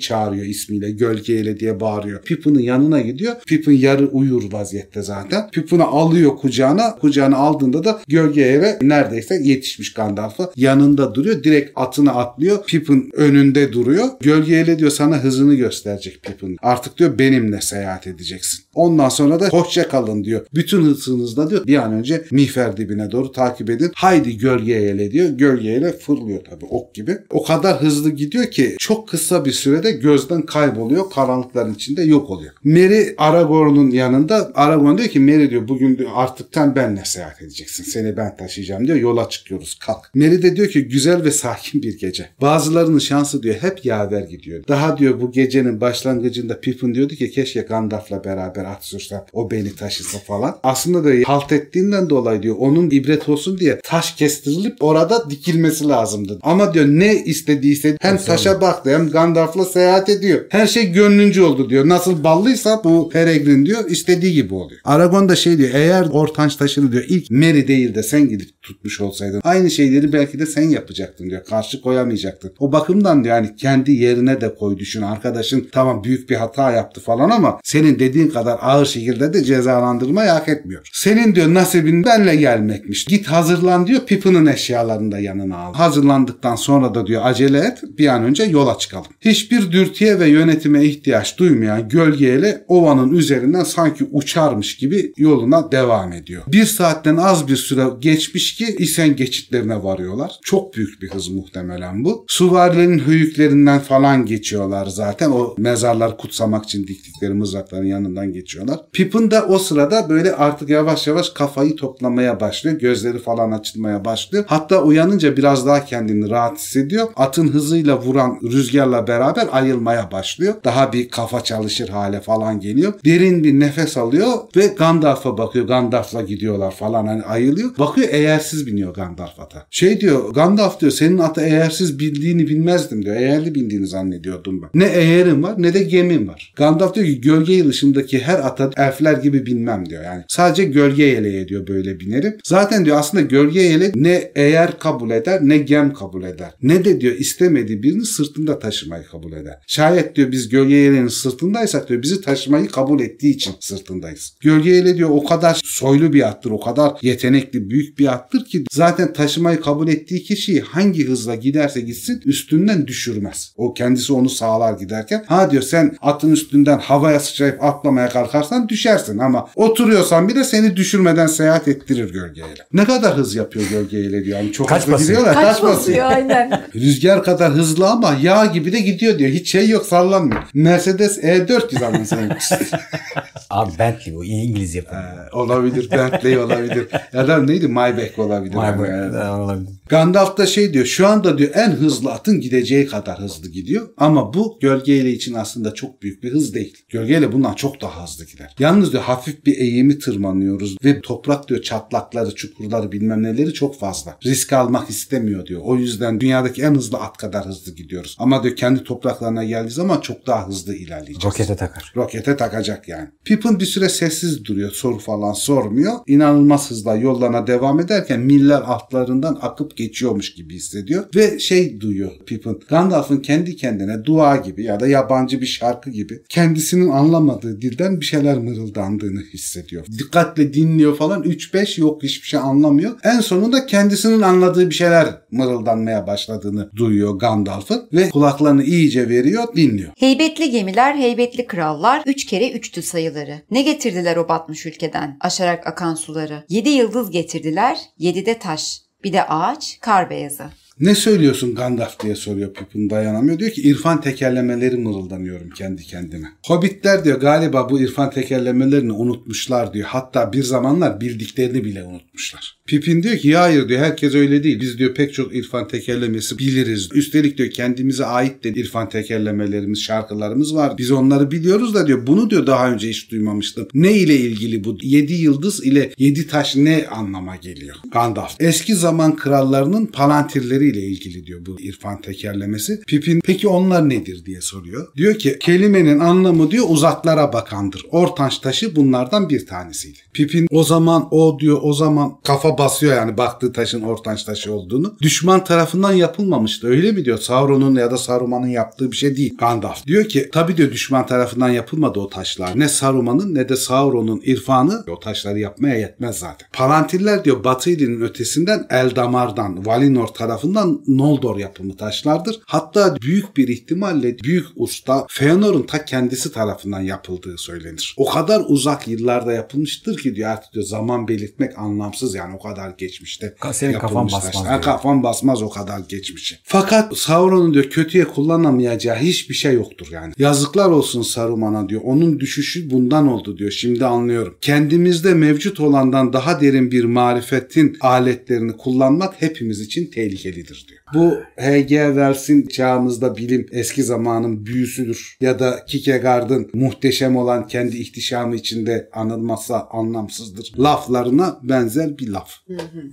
[0.00, 0.90] çağırıyor ismiyle.
[0.90, 2.22] Gölge diye bağırıyor.
[2.22, 3.36] Pippin'in yanına gidiyor.
[3.46, 5.50] Pippin yarı uyur vaziyette zaten.
[5.50, 6.96] Pippin'i alıyor kucağına.
[6.96, 10.50] Kucağına aldığında da gölge ele neredeyse yetişmiş Gandalf'a.
[10.56, 11.42] Yanında duruyor.
[11.42, 12.64] Direkt atına atlıyor.
[12.66, 14.08] Pippin önünde duruyor.
[14.20, 16.56] Gölge ele diyor sana hızını gösterecek Pippin.
[16.62, 18.65] Artık diyor benimle seyahat edeceksin.
[18.76, 20.46] Ondan sonra da hoşça kalın diyor.
[20.54, 23.90] Bütün hızınızla diyor bir an önce miğfer dibine doğru takip edin.
[23.94, 25.28] Haydi gölgeye ele diyor.
[25.28, 27.18] Gölgeyle fırlıyor tabii ok gibi.
[27.30, 31.10] O kadar hızlı gidiyor ki çok kısa bir sürede gözden kayboluyor.
[31.10, 32.52] Karanlıkların içinde yok oluyor.
[32.64, 37.84] Merry Aragorn'un yanında Aragorn diyor ki Merry diyor bugün diyor, artık sen benle seyahat edeceksin.
[37.84, 38.98] Seni ben taşıyacağım diyor.
[38.98, 40.10] Yola çıkıyoruz kalk.
[40.14, 42.28] Merry de diyor ki güzel ve sakin bir gece.
[42.40, 44.64] Bazılarının şansı diyor hep yaver gidiyor.
[44.68, 49.76] Daha diyor bu gecenin başlangıcında Pippin diyordu ki keşke Gandalf'la beraber at sürsem o beni
[49.76, 50.58] taşısa falan.
[50.62, 56.38] Aslında da halt ettiğinden dolayı diyor onun ibret olsun diye taş kestirilip orada dikilmesi lazımdı.
[56.42, 60.40] Ama diyor ne istediyse hem taşa baktı hem Gandalf'la seyahat ediyor.
[60.48, 61.88] Her şey gönlünce oldu diyor.
[61.88, 64.80] Nasıl ballıysa bu Peregrin diyor istediği gibi oluyor.
[64.84, 69.00] Aragon da şey diyor eğer Ortanç taşını diyor ilk Merry değil de sen gidip tutmuş
[69.00, 71.44] olsaydın aynı şeyleri belki de sen yapacaktın diyor.
[71.44, 72.52] Karşı koyamayacaktın.
[72.58, 75.02] O bakımdan diyor yani kendi yerine de koy düşün.
[75.02, 80.30] Arkadaşın tamam büyük bir hata yaptı falan ama senin dediğin kadar ağır şekilde de cezalandırmayı
[80.30, 80.88] hak etmiyor.
[80.92, 83.04] Senin diyor nasibin benle gelmekmiş.
[83.04, 85.74] Git hazırlan diyor Pippin'in eşyalarını da yanına al.
[85.74, 89.06] Hazırlandıktan sonra da diyor acele et bir an önce yola çıkalım.
[89.20, 96.42] Hiçbir dürtüye ve yönetime ihtiyaç duymayan gölgeyle ovanın üzerinden sanki uçarmış gibi yoluna devam ediyor.
[96.46, 100.32] Bir saatten az bir süre geçmiş ki İsen geçitlerine varıyorlar.
[100.42, 102.24] Çok büyük bir hız muhtemelen bu.
[102.28, 105.30] Suvarilerin höyüklerinden falan geçiyorlar zaten.
[105.30, 108.45] O mezarlar kutsamak için diktikleri mızrakların yanından geçiyorlar.
[108.92, 112.78] Pippin de o sırada böyle artık yavaş yavaş kafayı toplamaya başlıyor.
[112.78, 114.44] Gözleri falan açılmaya başlıyor.
[114.48, 117.08] Hatta uyanınca biraz daha kendini rahat hissediyor.
[117.16, 120.54] Atın hızıyla vuran rüzgarla beraber ayılmaya başlıyor.
[120.64, 122.92] Daha bir kafa çalışır hale falan geliyor.
[123.04, 125.66] Derin bir nefes alıyor ve Gandalf'a bakıyor.
[125.66, 127.78] Gandalf'la gidiyorlar falan hani ayılıyor.
[127.78, 129.66] Bakıyor eğersiz biniyor Gandalf ata.
[129.70, 133.16] Şey diyor Gandalf diyor senin ata eğersiz bindiğini bilmezdim diyor.
[133.16, 134.68] Eğerli bindiğini zannediyordum ben.
[134.74, 136.52] Ne eğerim var ne de gemim var.
[136.56, 140.04] Gandalf diyor ki gölge yılışındaki her ata elfler gibi binmem diyor.
[140.04, 142.38] Yani sadece gölge yeleğe diyor böyle binerim.
[142.44, 146.50] Zaten diyor aslında gölge yelek ne eğer kabul eder ne gem kabul eder.
[146.62, 149.58] Ne de diyor istemediği birini sırtında taşımayı kabul eder.
[149.66, 154.36] Şayet diyor biz gölge yeleğinin sırtındaysak diyor bizi taşımayı kabul ettiği için sırtındayız.
[154.40, 158.64] Gölge yeleği diyor o kadar soylu bir attır, o kadar yetenekli büyük bir attır ki
[158.72, 163.52] zaten taşımayı kabul ettiği kişiyi hangi hızla giderse gitsin üstünden düşürmez.
[163.56, 165.24] O kendisi onu sağlar giderken.
[165.26, 170.76] Ha diyor sen atın üstünden havaya sıçrayıp atlamaya kalkarsan düşersin ama oturuyorsan bir de seni
[170.76, 172.66] düşürmeden seyahat ettirir gölgeyle.
[172.72, 174.38] Ne kadar hız yapıyor gölgeyle diyor.
[174.38, 175.18] Yani çok Kaç hızlı basıyor?
[175.18, 175.44] gidiyorlar.
[175.44, 176.62] Kaç basıyor aynen.
[176.74, 179.30] Rüzgar kadar hızlı ama yağ gibi de gidiyor diyor.
[179.30, 180.42] Hiç şey yok sallanmıyor.
[180.54, 182.30] Mercedes E400 ama senin.
[183.50, 185.00] Abi Bentley bu İngiliz yapımı.
[185.00, 185.90] Ee, olabilir.
[185.90, 186.86] Bentley olabilir.
[187.12, 187.68] Ya da neydi?
[187.68, 188.54] Maybach olabilir.
[188.54, 189.30] Be, Yani.
[189.42, 189.70] olabilir.
[189.88, 193.88] Gandalf da şey diyor şu anda diyor en hızlı atın gideceği kadar hızlı gidiyor.
[193.96, 196.76] Ama bu gölgeyle için aslında çok büyük bir hız değil.
[196.88, 198.54] Gölgeyle bundan çok daha gider.
[198.58, 204.16] Yalnız diyor hafif bir eğimi tırmanıyoruz ve toprak diyor çatlakları, çukurları bilmem neleri çok fazla.
[204.24, 205.60] Risk almak istemiyor diyor.
[205.64, 208.16] O yüzden dünyadaki en hızlı at kadar hızlı gidiyoruz.
[208.18, 211.24] Ama diyor kendi topraklarına geldiği zaman çok daha hızlı ilerleyeceğiz.
[211.24, 211.92] Rokete takar.
[211.96, 213.08] Rokete takacak yani.
[213.24, 214.70] Pippin bir süre sessiz duruyor.
[214.70, 215.92] Soru falan sormuyor.
[216.06, 221.04] İnanılmaz hızla yollarına devam ederken miller altlarından akıp geçiyormuş gibi hissediyor.
[221.16, 222.60] Ve şey duyuyor Pippin.
[222.68, 228.06] Gandalf'ın kendi kendine dua gibi ya da yabancı bir şarkı gibi kendisinin anlamadığı dilden bir
[228.06, 229.86] şeyler mırıldandığını hissediyor.
[229.98, 231.22] Dikkatle dinliyor falan.
[231.22, 232.98] 3-5 yok hiçbir şey anlamıyor.
[233.04, 239.92] En sonunda kendisinin anladığı bir şeyler mırıldanmaya başladığını duyuyor Gandalf'ın ve kulaklarını iyice veriyor, dinliyor.
[239.96, 243.42] Heybetli gemiler, heybetli krallar, üç kere üçtü sayıları.
[243.50, 246.44] Ne getirdiler o batmış ülkeden, aşarak akan suları?
[246.48, 250.44] Yedi yıldız getirdiler, yedi de taş, bir de ağaç, kar beyazı.
[250.80, 253.38] Ne söylüyorsun Gandalf diye soruyor Pippin dayanamıyor.
[253.38, 256.28] Diyor ki irfan tekerlemeleri mırıldanıyorum kendi kendime.
[256.46, 259.86] Hobbitler diyor galiba bu irfan tekerlemelerini unutmuşlar diyor.
[259.88, 262.55] Hatta bir zamanlar bildiklerini bile unutmuşlar.
[262.66, 264.60] Pippin diyor ki ya hayır diyor herkes öyle değil.
[264.60, 266.88] Biz diyor pek çok irfan tekerlemesi biliriz.
[266.92, 270.78] Üstelik diyor kendimize ait de irfan tekerlemelerimiz, şarkılarımız var.
[270.78, 273.68] Biz onları biliyoruz da diyor bunu diyor daha önce hiç duymamıştım.
[273.74, 274.78] Ne ile ilgili bu?
[274.82, 277.76] Yedi yıldız ile yedi taş ne anlama geliyor?
[277.92, 278.36] Gandalf.
[278.40, 282.80] Eski zaman krallarının palantirleri ile ilgili diyor bu irfan tekerlemesi.
[282.86, 284.88] Pippin peki onlar nedir diye soruyor.
[284.96, 287.86] Diyor ki kelimenin anlamı diyor uzaklara bakandır.
[287.90, 289.98] Ortanç taşı bunlardan bir tanesiydi.
[290.12, 294.96] Pippin o zaman o diyor o zaman kafa basıyor yani baktığı taşın ortanç taşı olduğunu.
[295.02, 297.18] Düşman tarafından yapılmamıştı öyle mi diyor.
[297.18, 299.36] Sauron'un ya da Saruman'ın yaptığı bir şey değil.
[299.38, 302.58] Gandalf diyor ki tabi diyor düşman tarafından yapılmadı o taşlar.
[302.58, 306.48] Ne Saruman'ın ne de Sauron'un irfanı o taşları yapmaya yetmez zaten.
[306.52, 312.40] Palantiller diyor Batı ilinin ötesinden Eldamar'dan Valinor tarafından Noldor yapımı taşlardır.
[312.46, 317.94] Hatta büyük bir ihtimalle büyük usta Feanor'un ta kendisi tarafından yapıldığı söylenir.
[317.96, 322.70] O kadar uzak yıllarda yapılmıştır ki diyor artık diyor zaman belirtmek anlamsız yani o kadar
[322.78, 323.34] geçmişte.
[323.52, 324.46] Senin kafan basmaz taşlar.
[324.46, 326.38] Ha, kafan basmaz o kadar geçmişi.
[326.44, 330.12] Fakat Sauron'un diyor kötüye kullanamayacağı hiçbir şey yoktur yani.
[330.18, 331.80] Yazıklar olsun Saruman'a diyor.
[331.84, 333.50] Onun düşüşü bundan oldu diyor.
[333.50, 334.36] Şimdi anlıyorum.
[334.40, 340.80] Kendimizde mevcut olandan daha derin bir marifetin aletlerini kullanmak hepimiz için tehlikelidir diyor.
[340.94, 341.86] Bu H.G.
[341.86, 345.16] Wells'in çağımızda bilim eski zamanın büyüsüdür.
[345.20, 350.52] Ya da Kierkegaard'ın muhteşem olan kendi ihtişamı içinde anılmazsa anlamsızdır.
[350.58, 352.30] Laflarına benzer bir laf.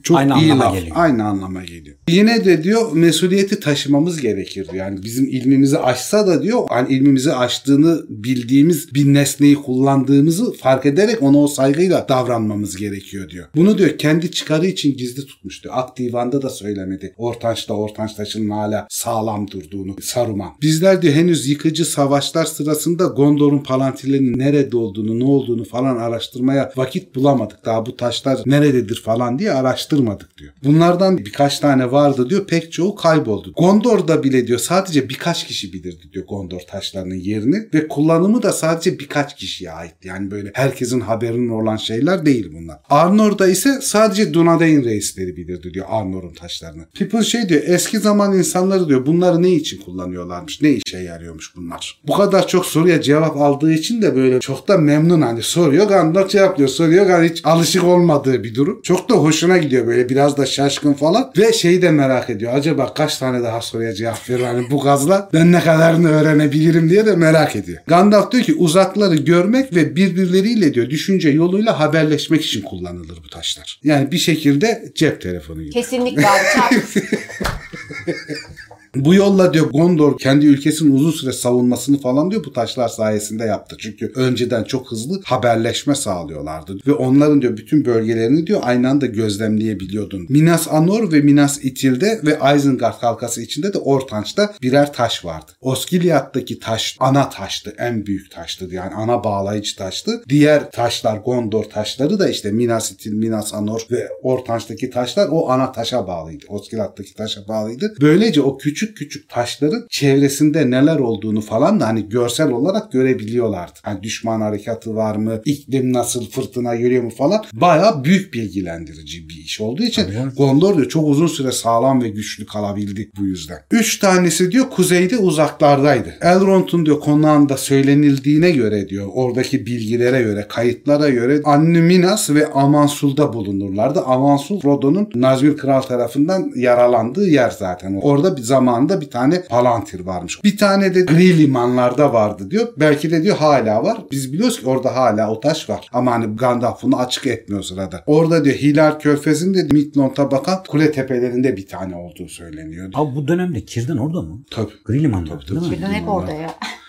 [0.04, 0.76] Çok Aynı iyi anlama laf.
[0.76, 0.96] geliyor.
[1.00, 1.96] Aynı anlama geliyor.
[2.10, 4.68] Yine de diyor mesuliyeti taşımamız gerekir.
[4.74, 11.22] Yani bizim ilmimizi aşsa da diyor hani ilmimizi aştığını bildiğimiz bir nesneyi kullandığımızı fark ederek
[11.22, 13.46] ona o saygıyla davranmamız gerekiyor diyor.
[13.56, 15.74] Bunu diyor kendi çıkarı için gizli tutmuş diyor.
[15.78, 17.14] Ak divanda da söylemedi.
[17.18, 20.52] Ortanç'ta Ortanç taşının hala sağlam durduğunu Saruman.
[20.62, 27.16] Bizler diyor henüz yıkıcı savaşlar sırasında Gondor'un palantirlerinin nerede olduğunu ne olduğunu falan araştırmaya vakit
[27.16, 27.66] bulamadık.
[27.66, 30.54] Daha bu taşlar nerededir falan falan diye araştırmadık diyor.
[30.64, 33.54] Bunlardan birkaç tane vardı diyor pek çoğu kayboldu.
[33.58, 39.00] Gondor'da bile diyor sadece birkaç kişi bilirdi diyor Gondor taşlarının yerini ve kullanımı da sadece
[39.00, 39.94] birkaç kişiye ait.
[40.04, 42.78] Yani böyle herkesin haberinin olan şeyler değil bunlar.
[42.90, 46.86] Arnor'da ise sadece Dunedain reisleri bilirdi diyor Arnor'un taşlarını.
[46.94, 52.02] Pippin şey diyor eski zaman insanları diyor bunları ne için kullanıyorlarmış ne işe yarıyormuş bunlar.
[52.08, 56.30] Bu kadar çok soruya cevap aldığı için de böyle çok da memnun hani soruyor Gandalf
[56.30, 58.82] cevaplıyor soruyor Gandalf hiç alışık olmadığı bir durum.
[58.84, 62.94] Çok da hoşuna gidiyor böyle biraz da şaşkın falan ve şeyi de merak ediyor acaba
[62.94, 67.16] kaç tane daha soruya cevap verir hani bu gazla ben ne kadarını öğrenebilirim diye de
[67.16, 67.78] merak ediyor.
[67.88, 73.80] Gandalf diyor ki uzakları görmek ve birbirleriyle diyor düşünce yoluyla haberleşmek için kullanılır bu taşlar.
[73.84, 75.74] Yani bir şekilde cep telefonu gibi.
[75.74, 76.76] Kesinlikle abi.
[78.96, 83.76] Bu yolla diyor Gondor kendi ülkesinin uzun süre savunmasını falan diyor bu taşlar sayesinde yaptı.
[83.80, 86.78] Çünkü önceden çok hızlı haberleşme sağlıyorlardı.
[86.88, 90.26] Ve onların diyor bütün bölgelerini diyor aynı anda gözlemleyebiliyordun.
[90.30, 95.52] Minas Anor ve Minas Ithil'de ve Isengard halkası içinde de Ortanç'ta birer taş vardı.
[95.62, 97.74] Osgiliath'taki taş ana taştı.
[97.78, 98.68] En büyük taştı.
[98.72, 100.24] Yani ana bağlayıcı taştı.
[100.30, 105.72] Diğer taşlar Gondor taşları da işte Minas Ithil, Minas Anor ve Ortanç'taki taşlar o ana
[105.72, 106.46] taşa bağlıydı.
[106.48, 107.94] Osgiliath'taki taşa bağlıydı.
[108.02, 113.80] Böylece o küçük küçük taşların çevresinde neler olduğunu falan da hani görsel olarak görebiliyorlardı.
[113.84, 115.42] Hani düşman harekatı var mı?
[115.46, 116.30] iklim nasıl?
[116.30, 117.44] Fırtına görüyor mu falan.
[117.54, 120.36] Bayağı büyük bilgilendirici bir iş olduğu için Tabii.
[120.38, 123.58] Gondor diyor çok uzun süre sağlam ve güçlü kalabildi bu yüzden.
[123.72, 126.14] Üç tanesi diyor kuzeyde uzaklardaydı.
[126.22, 133.34] Elrond'un diyor konağında söylenildiğine göre diyor oradaki bilgilere göre kayıtlara göre Anne Minas ve Amansul'da
[133.34, 134.02] bulunurlardı.
[134.02, 138.00] Amansul Frodo'nun Nazgûl Kral tarafından yaralandığı yer zaten.
[138.02, 138.42] Orada bir
[138.74, 140.44] zamanında bir tane Palantir varmış.
[140.44, 142.68] Bir tane de gri limanlarda vardı diyor.
[142.78, 143.98] Belki de diyor hala var.
[144.12, 145.88] Biz biliyoruz ki orada hala o taş var.
[145.94, 148.04] Ama hani Gandalf bunu açık etmiyor sırada.
[148.08, 152.92] Orada diyor Hilal Körfezi'nde Midlond'a bakan kule tepelerinde bir tane olduğu söyleniyor.
[152.94, 154.44] Abi bu dönemde Kirden orada mı?
[154.52, 154.72] Tabii.
[154.86, 155.66] Gri Liman'da Tabii, değil mi?
[155.68, 155.78] tabii.
[155.78, 156.50] Birden hep orada ya.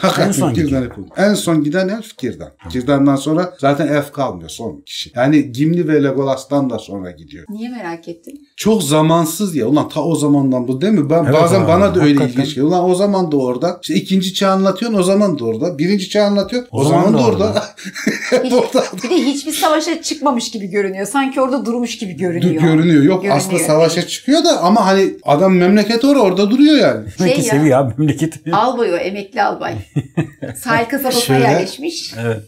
[0.00, 0.82] Hakikaten En son gidiyor.
[0.84, 0.92] hep.
[1.16, 2.48] En son giden elf Fikir'den.
[2.58, 5.10] Fikir'den sonra zaten elf kalmıyor son kişi.
[5.14, 7.44] Yani Gimli ve Legolas'tan da sonra gidiyor.
[7.48, 8.48] Niye merak ettin?
[8.56, 9.66] Çok zamansız ya.
[9.66, 11.10] Ulan ta o zamandan bu değil mi?
[11.10, 12.28] Ben Evet bazen abi, bana da öyle hakikaten.
[12.42, 12.66] ilginç geliyor.
[12.66, 13.78] Ulan o zaman da orada.
[13.82, 15.78] İşte ikinci çağ anlatıyorsun o zaman da orada.
[15.78, 17.64] Birinci çağ anlatıyorsun o, zaman, da orada.
[18.30, 18.84] Hep Hiç- orada.
[19.04, 21.06] bir de hiçbir savaşa çıkmamış gibi görünüyor.
[21.06, 22.62] Sanki orada durmuş gibi görünüyor.
[22.62, 23.02] görünüyor.
[23.02, 23.36] Yok Görünüyor.
[23.36, 27.06] aslında savaşa çıkıyor da ama hani adam memleket orada orada duruyor yani.
[27.18, 27.52] Şey ki ya.
[27.52, 28.52] seviyor abi memleketi.
[28.52, 29.67] Albay o emekli albay.
[30.56, 31.44] Sahil kasabasına Şöyle.
[31.44, 32.14] yerleşmiş.
[32.18, 32.42] Evet.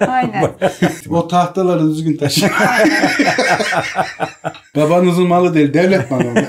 [0.00, 0.50] Aynen.
[1.10, 2.50] O tahtaları düzgün taşı.
[4.76, 6.44] Babanızın malı değil, devlet malı.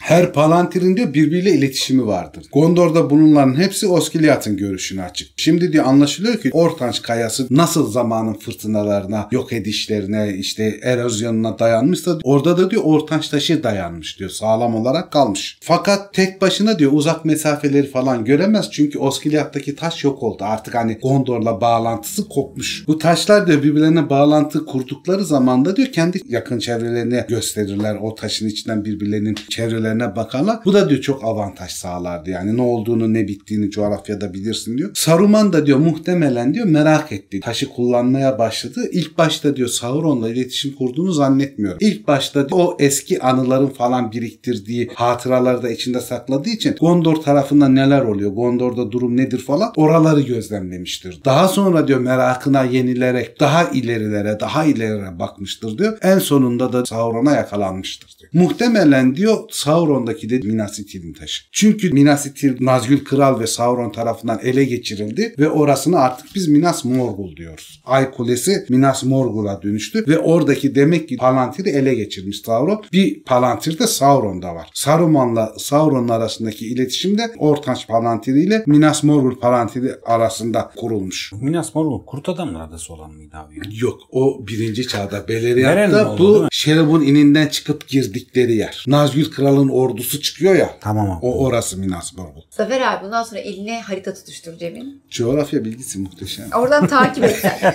[0.00, 2.44] Her Palantir'in diyor birbiriyle iletişimi vardır.
[2.52, 5.28] Gondor'da bulunanların hepsi Osgiliath'ın görüşüne açık.
[5.36, 12.58] Şimdi diyor anlaşılıyor ki Ortanç kayası nasıl zamanın fırtınalarına, yok edişlerine, işte erozyonuna dayanmışsa orada
[12.58, 14.30] da diyor Ortanç taşı dayanmış diyor.
[14.30, 15.58] Sağlam olarak kalmış.
[15.62, 20.44] Fakat tek başına diyor uzak mesafeleri falan göremez çünkü Osgiliath'taki taş yok oldu.
[20.44, 22.84] Artık hani Gondor'la bağlantısı kopmuş.
[22.86, 27.96] Bu taşlar diyor birbirlerine bağlantı kurdukları zaman da diyor kendi yakın çevrelerine gösterirler.
[28.02, 30.58] O taşın içinden birbirlerinin çevrelerine bakarlar.
[30.64, 32.30] Bu da diyor çok avantaj sağlardı.
[32.30, 34.90] Yani ne olduğunu ne bittiğini coğrafyada bilirsin diyor.
[34.94, 37.40] Saruman da diyor muhtemelen diyor merak etti.
[37.40, 38.88] Taşı kullanmaya başladı.
[38.92, 41.78] İlk başta diyor Sauron'la iletişim kurduğunu zannetmiyorum.
[41.80, 47.68] İlk başta diyor, o eski anıların falan biriktirdiği hatıraları da içinde sakladığı için Gondor tarafında
[47.68, 48.33] neler oluyor?
[48.34, 51.20] Gondor'da durum nedir falan oraları gözlemlemiştir.
[51.24, 55.98] Daha sonra diyor merakına yenilerek daha ilerilere daha ilerilere bakmıştır diyor.
[56.02, 58.30] En sonunda da Sauron'a yakalanmıştır diyor.
[58.32, 61.42] Muhtemelen diyor Sauron'daki de Minas Ithil'in taşı.
[61.52, 66.84] Çünkü Minas Ithil Nazgûl Kral ve Sauron tarafından ele geçirildi ve orasını artık biz Minas
[66.84, 67.82] Morgul diyoruz.
[67.84, 72.84] Ay Kulesi Minas Morgul'a dönüştü ve oradaki demek ki Palantir'i ele geçirmiş Sauron.
[72.92, 74.70] Bir Palantir de Sauron'da var.
[74.74, 77.86] Saruman'la Sauron arasındaki iletişim de Ortanç
[78.24, 81.32] Palantiri ile Minas Morgul Palantiri arasında kurulmuş.
[81.32, 83.62] Minas Morgul kurt adamlar adası olan mıydı abi ya?
[83.80, 86.48] Yok o birinci çağda Beleriand'da bu mi?
[86.52, 88.84] Şerab'ın ininden çıkıp girdikleri yer.
[88.88, 90.70] Nazgûl Kral'ın ordusu çıkıyor ya.
[90.80, 91.18] Tamam abi.
[91.22, 92.42] O orası Minas Morgul.
[92.50, 94.86] Zafer abi bundan sonra eline harita tutuştur Cemil.
[95.10, 96.46] Coğrafya bilgisi muhteşem.
[96.56, 97.74] Oradan takip et sen.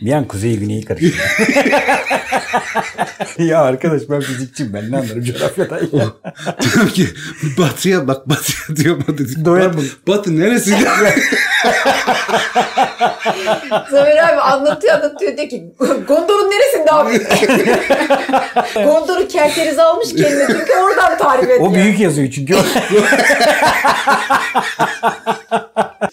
[0.00, 1.22] Bir an kuzeyi güneyi karıştırdı.
[3.38, 6.06] ya arkadaş ben fizikçiyim ben ne anlarım coğrafyadan ya.
[6.62, 7.06] diyor ki
[7.58, 8.98] batıya bak batıya diyor
[9.36, 9.44] batı.
[9.44, 10.70] Doyar Bat- batı neresi?
[13.90, 15.72] Zafer abi anlatıyor anlatıyor diyor ki
[16.08, 17.18] Gondor'un neresinde abi?
[18.84, 21.60] Gondor'u kerteriz almış kendine çünkü oradan tarif ediyor.
[21.60, 22.54] O büyük yazıyor çünkü.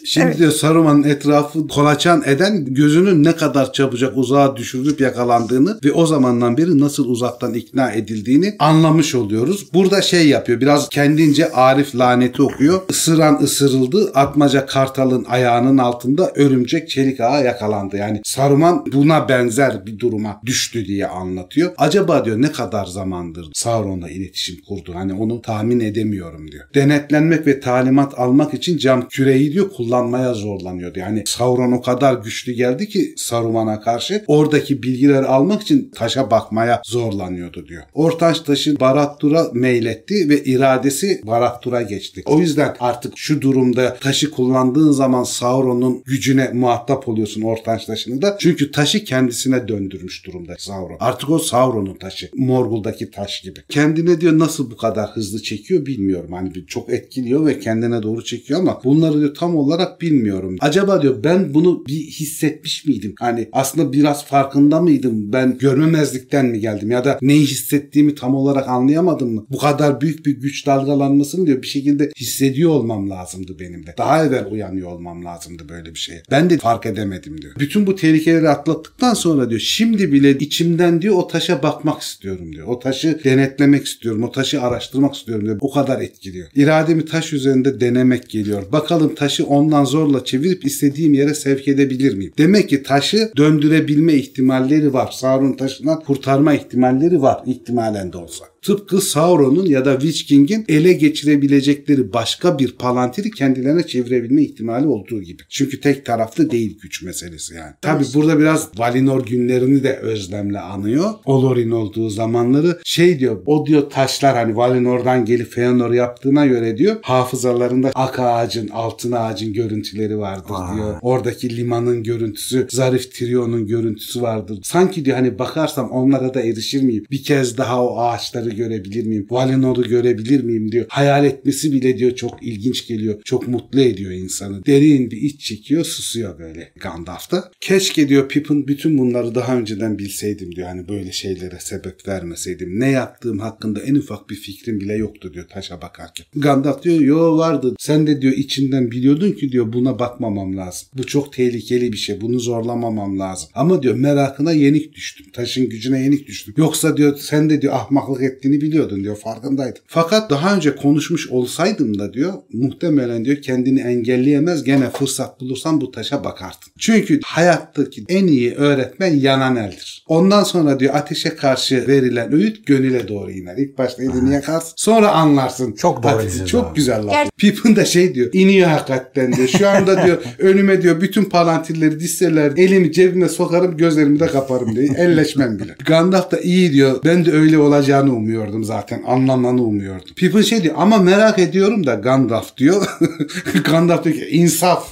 [0.05, 0.37] Şimdi Evet.
[0.37, 6.57] diyor Saruman'ın etrafı kolaçan eden gözünün ne kadar çabucak uzağa düşürülüp yakalandığını ve o zamandan
[6.57, 9.73] beri nasıl uzaktan ikna edildiğini anlamış oluyoruz.
[9.73, 12.81] Burada şey yapıyor biraz kendince Arif laneti okuyor.
[12.89, 17.97] Isıran ısırıldı atmaca kartalın ayağının altında örümcek çelik ağa yakalandı.
[17.97, 21.71] Yani Saruman buna benzer bir duruma düştü diye anlatıyor.
[21.77, 24.91] Acaba diyor ne kadar zamandır Sauron'la iletişim kurdu?
[24.95, 26.65] Hani onu tahmin edemiyorum diyor.
[26.75, 30.99] Denetlenmek ve talimat almak için cam küreyi diyor kullanmaya zorlanıyordu.
[30.99, 36.81] Yani Sauron o kadar güçlü geldi ki Saruman'a karşı oradaki bilgileri almak için taşa bakmaya
[36.85, 37.83] zorlanıyordu diyor.
[37.93, 42.23] Ortaç taşı Barad-dûr'a meyletti ve iradesi Barad-dûr'a geçti.
[42.25, 48.37] O yüzden artık şu durumda taşı kullandığın zaman Sauron'un gücüne muhatap oluyorsun Ortaç taşını da.
[48.39, 50.97] Çünkü taşı kendisine döndürmüş durumda Sauron.
[50.99, 52.29] Artık o Sauron'un taşı.
[52.35, 53.59] Morgul'daki taş gibi.
[53.69, 56.33] Kendine diyor nasıl bu kadar hızlı çekiyor bilmiyorum.
[56.33, 60.55] Hani çok etkiliyor ve kendine doğru çekiyor ama bunları diyor tam olarak bilmiyorum.
[60.59, 63.15] Acaba diyor ben bunu bir hissetmiş miydim?
[63.19, 65.33] Hani aslında biraz farkında mıydım?
[65.33, 66.91] Ben görmemezlikten mi geldim?
[66.91, 69.45] Ya da neyi hissettiğimi tam olarak anlayamadım mı?
[69.49, 73.95] Bu kadar büyük bir güç dalgalanmasını diyor bir şekilde hissediyor olmam lazımdı benim de.
[73.97, 76.23] Daha evvel uyanıyor olmam lazımdı böyle bir şeye.
[76.31, 77.53] Ben de fark edemedim diyor.
[77.59, 82.67] Bütün bu tehlikeleri atlattıktan sonra diyor şimdi bile içimden diyor o taşa bakmak istiyorum diyor.
[82.67, 84.23] O taşı denetlemek istiyorum.
[84.23, 85.57] O taşı araştırmak istiyorum diyor.
[85.61, 86.47] O kadar etkiliyor.
[86.55, 88.71] İrademi taş üzerinde denemek geliyor.
[88.71, 92.33] Bakalım taşı ondan zorla çevirip istediğim yere sevk edebilir miyim?
[92.37, 95.11] Demek ki taşı döndürebilme ihtimalleri var.
[95.11, 97.43] Sauron taşından kurtarma ihtimalleri var.
[97.45, 98.45] ihtimalen de olsa.
[98.65, 105.21] Tıpkı Sauron'un ya da Witch King'in ele geçirebilecekleri başka bir palantiri kendilerine çevirebilme ihtimali olduğu
[105.21, 105.43] gibi.
[105.49, 107.73] Çünkü tek taraflı değil güç meselesi yani.
[107.81, 111.13] Tabi burada biraz Valinor günlerini de özlemle anıyor.
[111.25, 116.95] Olorin olduğu zamanları şey diyor o diyor taşlar hani Valinor'dan gelip Feanor yaptığına göre diyor
[117.01, 120.75] hafızalarında ak ağacın altın ağacın görüntüleri vardır Vay.
[120.75, 120.95] diyor.
[121.01, 124.59] Oradaki limanın görüntüsü, zarif Tirion'un görüntüsü vardır.
[124.63, 127.05] Sanki diyor hani bakarsam onlara da erişir miyim?
[127.11, 129.27] Bir kez daha o ağaçları görebilir miyim?
[129.29, 130.85] Valinor'u görebilir miyim diyor.
[130.89, 133.21] Hayal etmesi bile diyor çok ilginç geliyor.
[133.23, 134.65] Çok mutlu ediyor insanı.
[134.65, 137.51] Derin bir iç çekiyor, susuyor böyle Gandalf'ta.
[137.61, 140.67] Keşke diyor Pippin bütün bunları daha önceden bilseydim diyor.
[140.67, 142.79] Hani böyle şeylere sebep vermeseydim.
[142.79, 146.25] Ne yaptığım hakkında en ufak bir fikrim bile yoktu diyor taşa bakarken.
[146.35, 147.75] Gandalf diyor yo vardı.
[147.79, 150.87] Sen de diyor içinden biliyordun ki diyor buna bakmamam lazım.
[150.97, 152.21] Bu çok tehlikeli bir şey.
[152.21, 153.49] Bunu zorlamamam lazım.
[153.53, 155.25] Ama diyor merakına yenik düştüm.
[155.33, 156.53] Taşın gücüne yenik düştüm.
[156.57, 159.15] Yoksa diyor sen de diyor ahmaklık ettiğini biliyordun diyor.
[159.15, 159.81] Farkındaydın.
[159.87, 165.91] Fakat daha önce konuşmuş olsaydım da diyor muhtemelen diyor kendini engelleyemez gene fırsat bulursan bu
[165.91, 166.71] taşa bakardın.
[166.85, 170.03] Çünkü hayattaki en iyi öğretmen yanan eldir.
[170.07, 173.57] Ondan sonra diyor ateşe karşı verilen öğüt gönüle doğru iner.
[173.57, 175.71] İlk başta elini yakarsın sonra anlarsın.
[175.71, 176.75] Çok doğru Ateşi- Çok abi.
[176.75, 177.15] güzel laf.
[177.37, 179.47] Pippin de şey diyor iniyor hakikaten diyor.
[179.47, 184.95] Şu anda diyor önüme diyor bütün palantirleri disseler elimi cebime sokarım gözlerimi de kaparım diyor.
[184.95, 185.75] Elleşmem bile.
[185.85, 186.99] Gandalf da iyi diyor.
[187.05, 189.03] Ben de öyle olacağını umuyordum zaten.
[189.07, 190.07] Anlamanı umuyordum.
[190.15, 192.85] Pippin şey diyor ama merak ediyorum da Gandalf diyor.
[193.71, 194.87] Gandalf diyor ki insaf.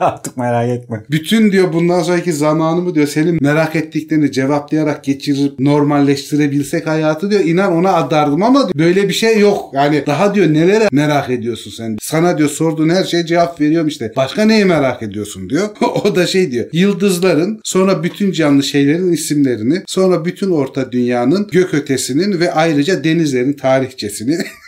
[0.00, 1.04] Artık merak etme.
[1.10, 7.72] Bütün diyor bundan sonraki zamanımı diyor senin merak ettiklerini cevaplayarak geçirip normalleştirebilsek hayatı diyor inan
[7.72, 9.70] ona adardım ama diyor, böyle bir şey yok.
[9.74, 11.96] Yani daha diyor nelere merak ediyorsun sen?
[12.00, 14.12] Sana diyor sorduğun her şeye cevap veriyorum işte.
[14.16, 15.68] Başka neyi merak ediyorsun diyor.
[16.04, 16.66] o da şey diyor.
[16.72, 23.52] Yıldızların sonra bütün canlı şeylerin isimlerini sonra bütün orta dünyanın gök ötesinin ve ayrıca denizlerin
[23.52, 24.38] tarihçesini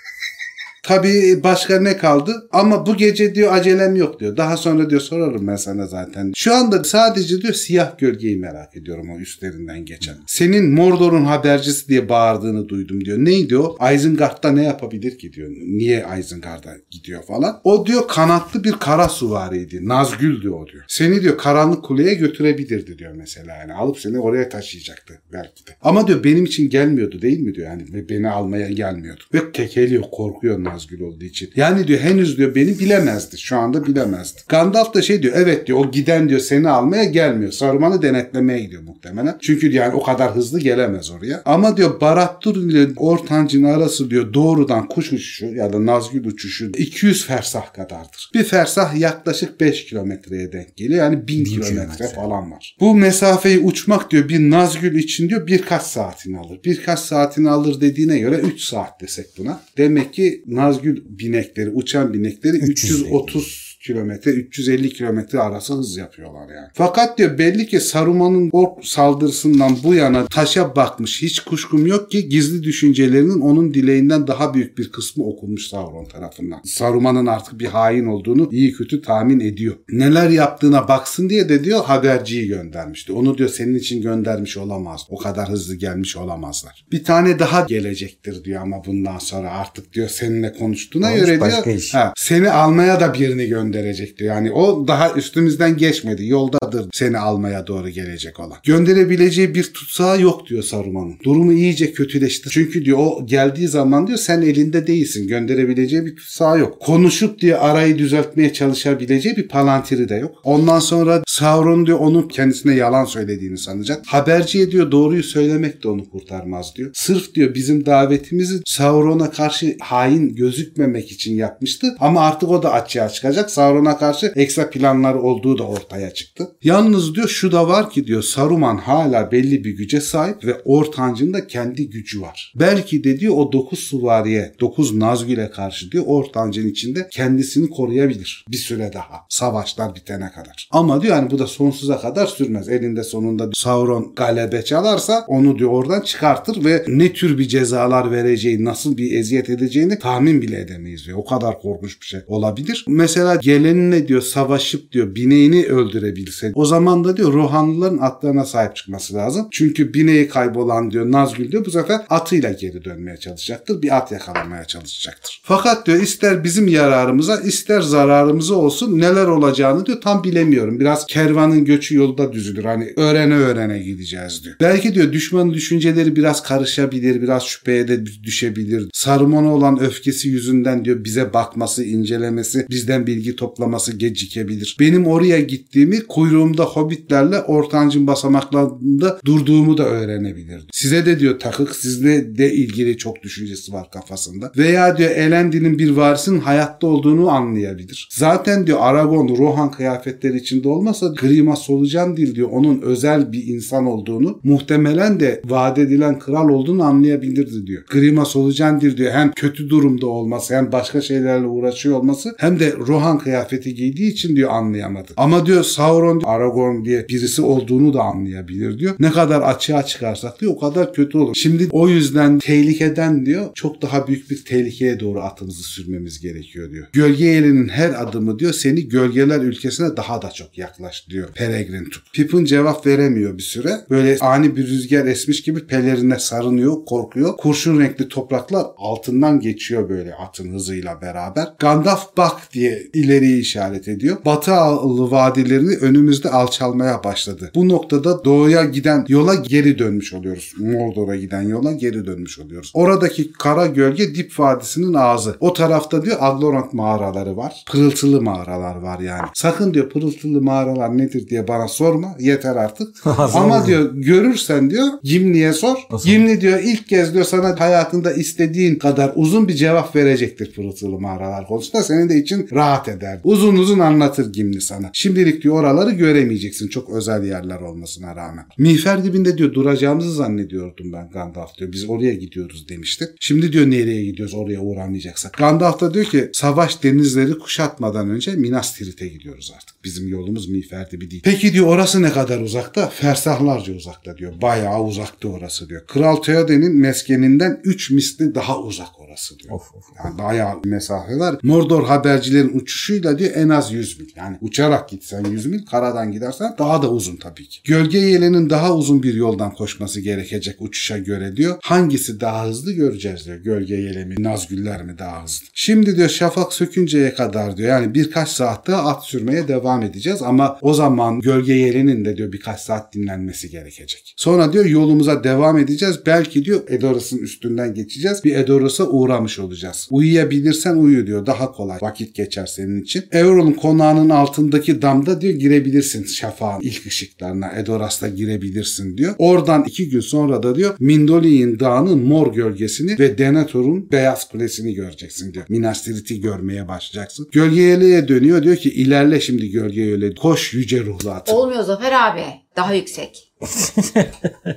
[0.86, 2.48] Tabii başka ne kaldı?
[2.52, 4.36] Ama bu gece diyor acelem yok diyor.
[4.36, 6.32] Daha sonra diyor sorarım ben sana zaten.
[6.34, 10.14] Şu anda sadece diyor siyah gölgeyi merak ediyorum o üstlerinden geçen.
[10.26, 13.18] Senin Mordor'un habercisi diye bağırdığını duydum diyor.
[13.18, 13.76] Neydi o?
[13.94, 15.50] Isengard'da ne yapabilir ki diyor.
[15.50, 17.60] Niye Isengard'a gidiyor falan.
[17.64, 19.88] O diyor kanatlı bir kara suvariydi.
[19.88, 20.84] Nazgül diyor o diyor.
[20.88, 23.56] Seni diyor karanlık kuleye götürebilirdi diyor mesela.
[23.56, 25.70] Yani alıp seni oraya taşıyacaktı belki de.
[25.82, 27.66] Ama diyor benim için gelmiyordu değil mi diyor.
[27.66, 29.22] Yani beni almaya gelmiyordu.
[29.34, 31.50] Ve kekeliyor korkuyor Nazgül olduğu için.
[31.56, 33.38] Yani diyor henüz diyor beni bilemezdi.
[33.38, 34.40] Şu anda bilemezdi.
[34.48, 37.52] Gandalf da şey diyor evet diyor o giden diyor seni almaya gelmiyor.
[37.52, 39.38] Saruman'ı denetlemeye gidiyor muhtemelen.
[39.40, 41.42] Çünkü yani o kadar hızlı gelemez oraya.
[41.44, 47.26] Ama diyor Barad-dûr ile Ortanc'ın arası diyor doğrudan kuş uçuşu ya da Nazgül uçuşu 200
[47.26, 48.30] fersah kadardır.
[48.34, 50.98] Bir fersah yaklaşık 5 kilometreye denk geliyor.
[50.98, 52.08] Yani 1000 Bin kilometre kilometre.
[52.08, 52.76] falan var.
[52.80, 56.60] Bu mesafeyi uçmak diyor bir Nazgül için diyor birkaç saatini alır.
[56.64, 59.60] Birkaç saatini alır dediğine göre 3 saat desek buna.
[59.78, 60.65] Demek ki Nazgül
[61.08, 66.68] binekleri, uçan binekleri 300 330 kilometre 350 kilometre arası hız yapıyorlar yani.
[66.74, 72.28] Fakat diyor belli ki Saruman'ın ork saldırısından bu yana taşa bakmış hiç kuşkum yok ki
[72.28, 76.60] gizli düşüncelerinin onun dileğinden daha büyük bir kısmı okunmuş Sauron tarafından.
[76.64, 79.74] Saruman'ın artık bir hain olduğunu iyi kötü tahmin ediyor.
[79.90, 83.12] Neler yaptığına baksın diye de diyor haberciyi göndermişti.
[83.12, 85.00] Onu diyor senin için göndermiş olamaz.
[85.08, 86.86] O kadar hızlı gelmiş olamazlar.
[86.92, 91.94] Bir tane daha gelecektir diyor ama bundan sonra artık diyor seninle konuştuğuna göre diyor iş.
[91.94, 93.46] ha, seni almaya da birini
[93.76, 94.20] gönderecek.
[94.20, 96.26] Yani o daha üstümüzden geçmedi.
[96.26, 98.58] Yoldadır seni almaya doğru gelecek olan.
[98.64, 101.16] Gönderebileceği bir tutsağı yok diyor Saruman'ın.
[101.24, 102.50] Durumu iyice kötüleşti.
[102.50, 105.28] Çünkü diyor o geldiği zaman diyor sen elinde değilsin.
[105.28, 106.80] Gönderebileceği bir tutsağı yok.
[106.80, 110.40] Konuşup diye arayı düzeltmeye çalışabileceği bir palantiri de yok.
[110.44, 114.06] Ondan sonra Sauron diyor onun kendisine yalan söylediğini sanacak.
[114.06, 116.90] Haberciye diyor doğruyu söylemek de onu kurtarmaz diyor.
[116.94, 121.96] Sırf diyor bizim davetimizi Sauron'a karşı hain gözükmemek için yapmıştı.
[122.00, 123.50] Ama artık o da açığa çıkacak.
[123.50, 126.48] Sauron'a karşı ekstra planları olduğu da ortaya çıktı.
[126.62, 131.34] Yalnız diyor şu da var ki diyor Saruman hala belli bir güce sahip ve Ortancı'nın
[131.34, 132.52] da kendi gücü var.
[132.60, 138.44] Belki de diyor o 9 suvariye, 9 Nazgül'e karşı diyor Ortancı'nın içinde kendisini koruyabilir.
[138.48, 139.26] Bir süre daha.
[139.28, 140.68] Savaşlar bitene kadar.
[140.70, 142.68] Ama diyor yani bu da sonsuza kadar sürmez.
[142.68, 148.64] Elinde sonunda Sauron galebe çalarsa onu diyor oradan çıkartır ve ne tür bir cezalar vereceği,
[148.64, 151.18] nasıl bir eziyet edeceğini tahmin bile edemeyiz diyor.
[151.18, 152.84] O kadar korkunç bir şey olabilir.
[152.88, 159.14] Mesela geleninle diyor savaşıp diyor bineğini öldürebilse o zaman da diyor Rohanlıların atlarına sahip çıkması
[159.14, 159.48] lazım.
[159.50, 163.82] Çünkü bineği kaybolan diyor Nazgül diyor bu sefer atıyla geri dönmeye çalışacaktır.
[163.82, 165.42] Bir at yakalamaya çalışacaktır.
[165.44, 170.80] Fakat diyor ister bizim yararımıza ister zararımıza olsun neler olacağını diyor tam bilemiyorum.
[170.80, 172.64] Biraz kervanın göçü yolda düzülür.
[172.64, 174.56] Hani öğrene öğrene gideceğiz diyor.
[174.60, 178.90] Belki diyor düşmanın düşünceleri biraz karışabilir, biraz şüpheye de düşebilir.
[178.92, 184.76] Saruman'a olan öfkesi yüzünden diyor bize bakması, incelemesi, bizden bilgi toplaması gecikebilir.
[184.80, 190.66] Benim oraya gittiğimi kuyruğumda hobbitlerle ortancın basamaklarında durduğumu da öğrenebilir.
[190.72, 194.52] Size de diyor takık, sizle de ilgili çok düşüncesi var kafasında.
[194.56, 198.08] Veya diyor Elendil'in bir varisinin hayatta olduğunu anlayabilir.
[198.12, 203.86] Zaten diyor Aragon Rohan kıyafetleri içinde olmasa Grima Solucan değil diyor onun özel bir insan
[203.86, 207.82] olduğunu muhtemelen de vaat edilen kral olduğunu anlayabilirdi diyor.
[207.90, 213.18] Grima Solucan'dir diyor hem kötü durumda olması hem başka şeylerle uğraşıyor olması hem de Rohan
[213.18, 215.12] kıyafeti giydiği için diyor anlayamadı.
[215.16, 218.94] Ama diyor Sauron Aragorn diye birisi olduğunu da anlayabilir diyor.
[218.98, 221.34] Ne kadar açığa çıkarsak diyor o kadar kötü olur.
[221.34, 226.86] Şimdi o yüzden tehlikeden diyor çok daha büyük bir tehlikeye doğru atımızı sürmemiz gerekiyor diyor.
[226.92, 232.02] Gölge elinin her adımı diyor seni gölgeler ülkesine daha da çok yaklaş diyor Peregrin Tup.
[232.12, 233.70] Pippin cevap veremiyor bir süre.
[233.90, 237.36] Böyle ani bir rüzgar esmiş gibi pelerine sarınıyor, korkuyor.
[237.36, 241.48] Kurşun renkli topraklar altından geçiyor böyle atın hızıyla beraber.
[241.58, 244.16] Gandalf bak diye ileriyi işaret ediyor.
[244.24, 247.50] Batı Ağlı vadilerini önümüzde alçalmaya başladı.
[247.54, 250.52] Bu noktada doğuya giden yola geri dönmüş oluyoruz.
[250.58, 252.72] Mordor'a giden yola geri dönmüş oluyoruz.
[252.74, 255.36] Oradaki kara gölge Dip Vadisi'nin ağzı.
[255.40, 257.64] O tarafta diyor Aglorant mağaraları var.
[257.66, 259.26] Pırıltılı mağaralar var yani.
[259.34, 262.16] Sakın diyor pırıltılı mağaralar nedir diye bana sorma.
[262.18, 263.06] Yeter artık.
[263.34, 265.76] Ama diyor görürsen diyor Gimli'ye sor.
[265.90, 266.08] Nasıl?
[266.08, 271.46] Gimli diyor ilk kez diyor sana hayatında istediğin kadar uzun bir cevap verecektir pırıltılı mağaralar
[271.46, 271.82] konusunda.
[271.82, 273.20] Senin de için rahat eder.
[273.24, 274.90] Uzun uzun anlatır Gimli sana.
[274.92, 276.68] Şimdilik diyor oraları göremeyeceksin.
[276.68, 278.46] Çok özel yerler olmasına rağmen.
[278.58, 281.72] Miğfer dibinde diyor duracağımızı zannediyordum ben Gandalf diyor.
[281.72, 283.08] Biz oraya gidiyoruz demişti.
[283.20, 285.32] Şimdi diyor nereye gidiyoruz oraya uğramayacaksak.
[285.38, 289.84] Gandalf da diyor ki savaş denizleri kuşatmadan önce Minas Tirith'e gidiyoruz artık.
[289.84, 291.22] Bizim yolumuz Miğfer dibi değil.
[291.24, 292.88] Peki diyor orası ne kadar uzakta?
[292.88, 294.40] Fersahlarca uzakta diyor.
[294.42, 295.86] Bayağı uzakta orası diyor.
[295.86, 299.54] Kral Theoden'in meskeninden 3 misli daha uzak orası diyor.
[299.54, 299.84] Of of.
[300.04, 301.36] Yani bayağı mesafe var.
[301.42, 304.08] Mordor habercilerin uçuşuyla diyor en az 100 mil.
[304.16, 307.60] Yani uçarak gitsen 100 mil, karadan gidersen daha da uzun tabii ki.
[307.64, 311.58] Gölge yelenin daha uzun bir yoldan koşması gerekecek uçuşa göre diyor.
[311.62, 313.36] Hangisi daha hızlı göreceğiz diyor.
[313.36, 315.46] Gölge yele mi, Nazgüller mi daha hızlı?
[315.54, 317.68] Şimdi diyor şafak sökünceye kadar diyor.
[317.68, 322.32] Yani birkaç saat daha at sürmeye devam edeceğiz ama o zaman gölge yelenin de diyor
[322.32, 324.14] birkaç saat dinlenmesi gerekecek.
[324.16, 326.00] Sonra diyor yolumuza devam edeceğiz.
[326.06, 328.24] Belki diyor Edoras'ın üstünden geçeceğiz.
[328.24, 329.88] Bir Edoras'a uğramış olacağız.
[329.90, 331.26] Uyuyabilirsen uyu diyor.
[331.26, 333.04] Daha kolay vakit geçer senin için.
[333.12, 337.52] Euron'un konağının altındaki damda diyor girebilirsin şafağın ilk ışıklarına.
[337.52, 339.14] Edoras'ta girebilirsin diyor.
[339.18, 345.34] Oradan iki gün sonra da diyor Mindoli'nin dağının mor gölgesini ve Denethor'un beyaz kulesini göreceksin
[345.34, 345.46] diyor.
[345.48, 347.28] Minas Tirith'i görmeye başlayacaksın.
[347.32, 350.14] Gölge yeleğe dönüyor diyor ki ilerle şimdi gölge yeleğe.
[350.14, 351.36] Koş yüce ruhlu atım.
[351.36, 352.24] Olmuyor Zafer abi.
[352.56, 353.32] Daha yüksek.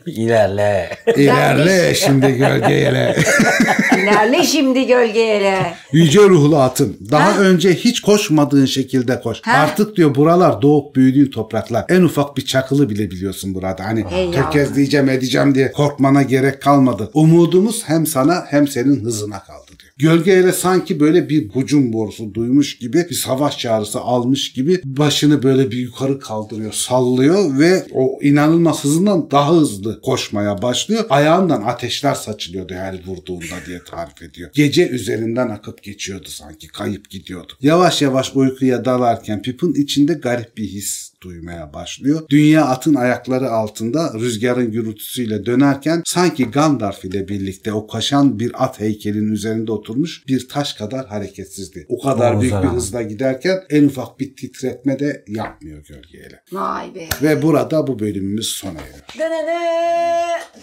[0.05, 0.89] İlerle.
[1.17, 3.15] İlerle şimdi gölgeyele.
[3.97, 5.73] İlerle şimdi gölgeyele.
[5.91, 6.97] Yüce ruhlu atım.
[7.11, 7.39] Daha Ha?
[7.39, 9.37] önce hiç koşmadığın şekilde koş.
[9.41, 9.51] Ha?
[9.57, 11.85] Artık diyor buralar doğup büyüdüğün topraklar.
[11.89, 13.85] En ufak bir çakılı bile biliyorsun burada.
[13.85, 17.11] Hani Ey tökezleyeceğim edeceğim diye korkmana gerek kalmadı.
[17.13, 19.71] Umudumuz hem sana hem senin hızına kaldı.
[19.99, 25.71] Gölgeyle sanki böyle bir hucum borusu duymuş gibi bir savaş çağrısı almış gibi başını böyle
[25.71, 31.05] bir yukarı kaldırıyor, sallıyor ve o inanılmaz hızından daha hızlı koşmaya başlıyor.
[31.09, 34.49] Ayağından ateşler saçılıyordu her vurduğunda diye tarif ediyor.
[34.53, 37.53] Gece üzerinden akıp geçiyordu sanki, kayıp gidiyordu.
[37.61, 42.21] Yavaş yavaş uykuya dalarken Pip'in içinde garip bir his duymaya başlıyor.
[42.29, 48.79] Dünya atın ayakları altında rüzgarın gürültüsüyle dönerken sanki Gandalf ile birlikte o kaşan bir at
[48.79, 51.85] heykelinin üzerinde oturmuş bir taş kadar hareketsizdi.
[51.89, 52.73] O kadar Oğuz büyük bir Ağa.
[52.73, 56.41] hızla giderken en ufak bir titretme de yapmıyor gölgeyle.
[56.51, 57.07] Vay be.
[57.21, 59.29] Ve burada bu bölümümüz sona eriyor.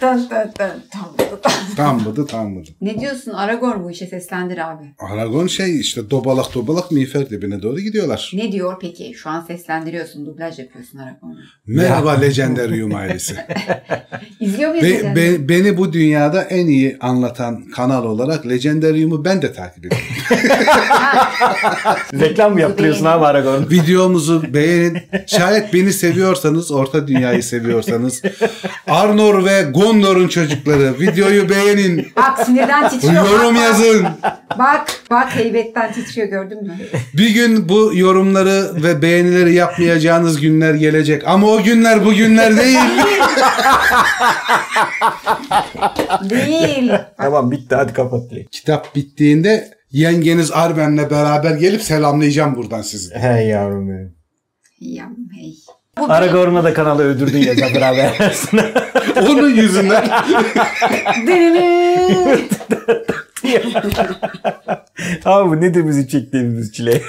[0.02, 0.82] Dın dın dın.
[0.90, 1.38] Tam dın.
[1.76, 2.70] Tam mıydı tam mıydı?
[2.80, 4.84] Ne diyorsun Aragorn bu işe seslendir abi.
[4.98, 8.30] Aragon şey işte dobalak dobalak miğfer dibine doğru gidiyorlar.
[8.34, 9.14] Ne diyor peki?
[9.14, 11.36] Şu an seslendiriyorsun, dublaj yapıyorsun Aragorn'u.
[11.66, 13.36] Merhaba Legendarium ailesi.
[14.40, 14.84] İzliyor muyuz?
[14.84, 20.06] Be- be- beni bu dünyada en iyi anlatan kanal olarak Legendarium'u ben de takip ediyorum.
[22.20, 23.70] Reklam mı yaptırıyorsun abi Aragorn?
[23.70, 24.98] Videomuzu beğenin.
[25.26, 28.22] Şayet beni seviyorsanız, Orta Dünya'yı seviyorsanız
[28.86, 32.08] Arnor ve Gondor'un çocukları videoyu beğenin.
[32.16, 33.30] Bak sinirden titriyor.
[33.30, 34.06] Yorum yazın.
[34.58, 36.76] Bak bak heybetten titriyor gördün mü?
[37.14, 41.22] Bir gün bu yorumları ve beğenileri yapmayacağınız günler gelecek.
[41.26, 42.78] Ama o günler bu günler değil.
[46.30, 46.92] Değil.
[47.16, 48.50] tamam bitti hadi kapat direkt.
[48.50, 53.14] Kitap bittiğinde yengeniz Arben'le beraber gelip selamlayacağım buradan sizi.
[53.14, 54.14] Hey yavrum benim.
[54.80, 55.54] Yavrum hey.
[55.98, 58.10] Bu Aragorn'a da kanalı öldürdün ya Zafer abi.
[59.30, 60.04] Onun yüzünden.
[65.24, 67.02] abi bu nedir bizim çektiğimiz çile?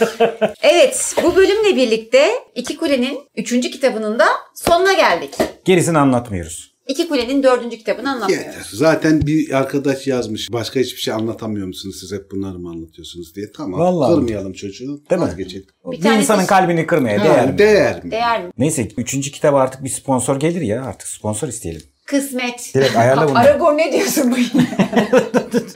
[0.62, 3.50] evet bu bölümle birlikte İki Kule'nin 3.
[3.70, 5.30] kitabının da sonuna geldik.
[5.64, 6.70] Gerisini anlatmıyoruz.
[6.88, 7.70] İki Kule'nin 4.
[7.70, 8.46] kitabını anlatmıyoruz.
[8.46, 8.66] Yeter.
[8.72, 10.52] Zaten bir arkadaş yazmış.
[10.52, 11.96] Başka hiçbir şey anlatamıyor musunuz?
[12.00, 13.46] Siz hep bunları mı anlatıyorsunuz diye.
[13.56, 13.80] Tamam.
[13.80, 14.14] Vallahi.
[14.14, 15.00] Kırmayalım çocuğu.
[15.10, 15.26] Değil mi?
[15.28, 15.66] Vazgeçelim.
[15.86, 17.58] Bir Bir, tanesi- insanın kalbini kırmaya Ha, değer mi?
[17.58, 18.10] değer mi?
[18.10, 18.50] Değer mi?
[18.58, 21.82] Neyse üçüncü kitaba artık bir sponsor gelir ya artık sponsor isteyelim.
[22.10, 22.74] Kısmet.
[22.74, 23.38] Direkt ayarla bunu.
[23.38, 24.66] Aragorn ne diyorsun bu yine?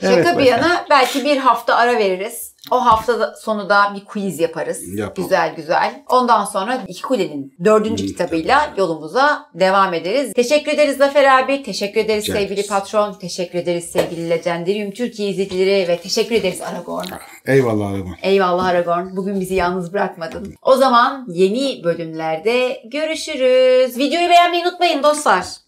[0.01, 2.55] Şaka Evet, bir yana belki bir hafta ara veririz.
[2.71, 4.97] O hafta sonu da bir quiz yaparız.
[4.97, 5.29] Yapalım.
[5.29, 6.03] Güzel güzel.
[6.09, 10.33] Ondan sonra İki Kule'nin dördüncü kitabıyla yolumuza devam ederiz.
[10.33, 11.63] Teşekkür ederiz Zafer abi.
[11.63, 13.13] Teşekkür ederiz Rica sevgili patron.
[13.13, 17.19] Teşekkür ederiz sevgili Legendarium Türkiye izleyicileri ve teşekkür ederiz Aragorn'a.
[17.45, 18.13] Eyvallah Aragorn.
[18.21, 19.15] Eyvallah Aragorn.
[19.15, 20.55] Bugün bizi yalnız bırakmadın.
[20.61, 23.97] O zaman yeni bölümlerde görüşürüz.
[23.97, 25.64] Videoyu beğenmeyi unutmayın dostlar.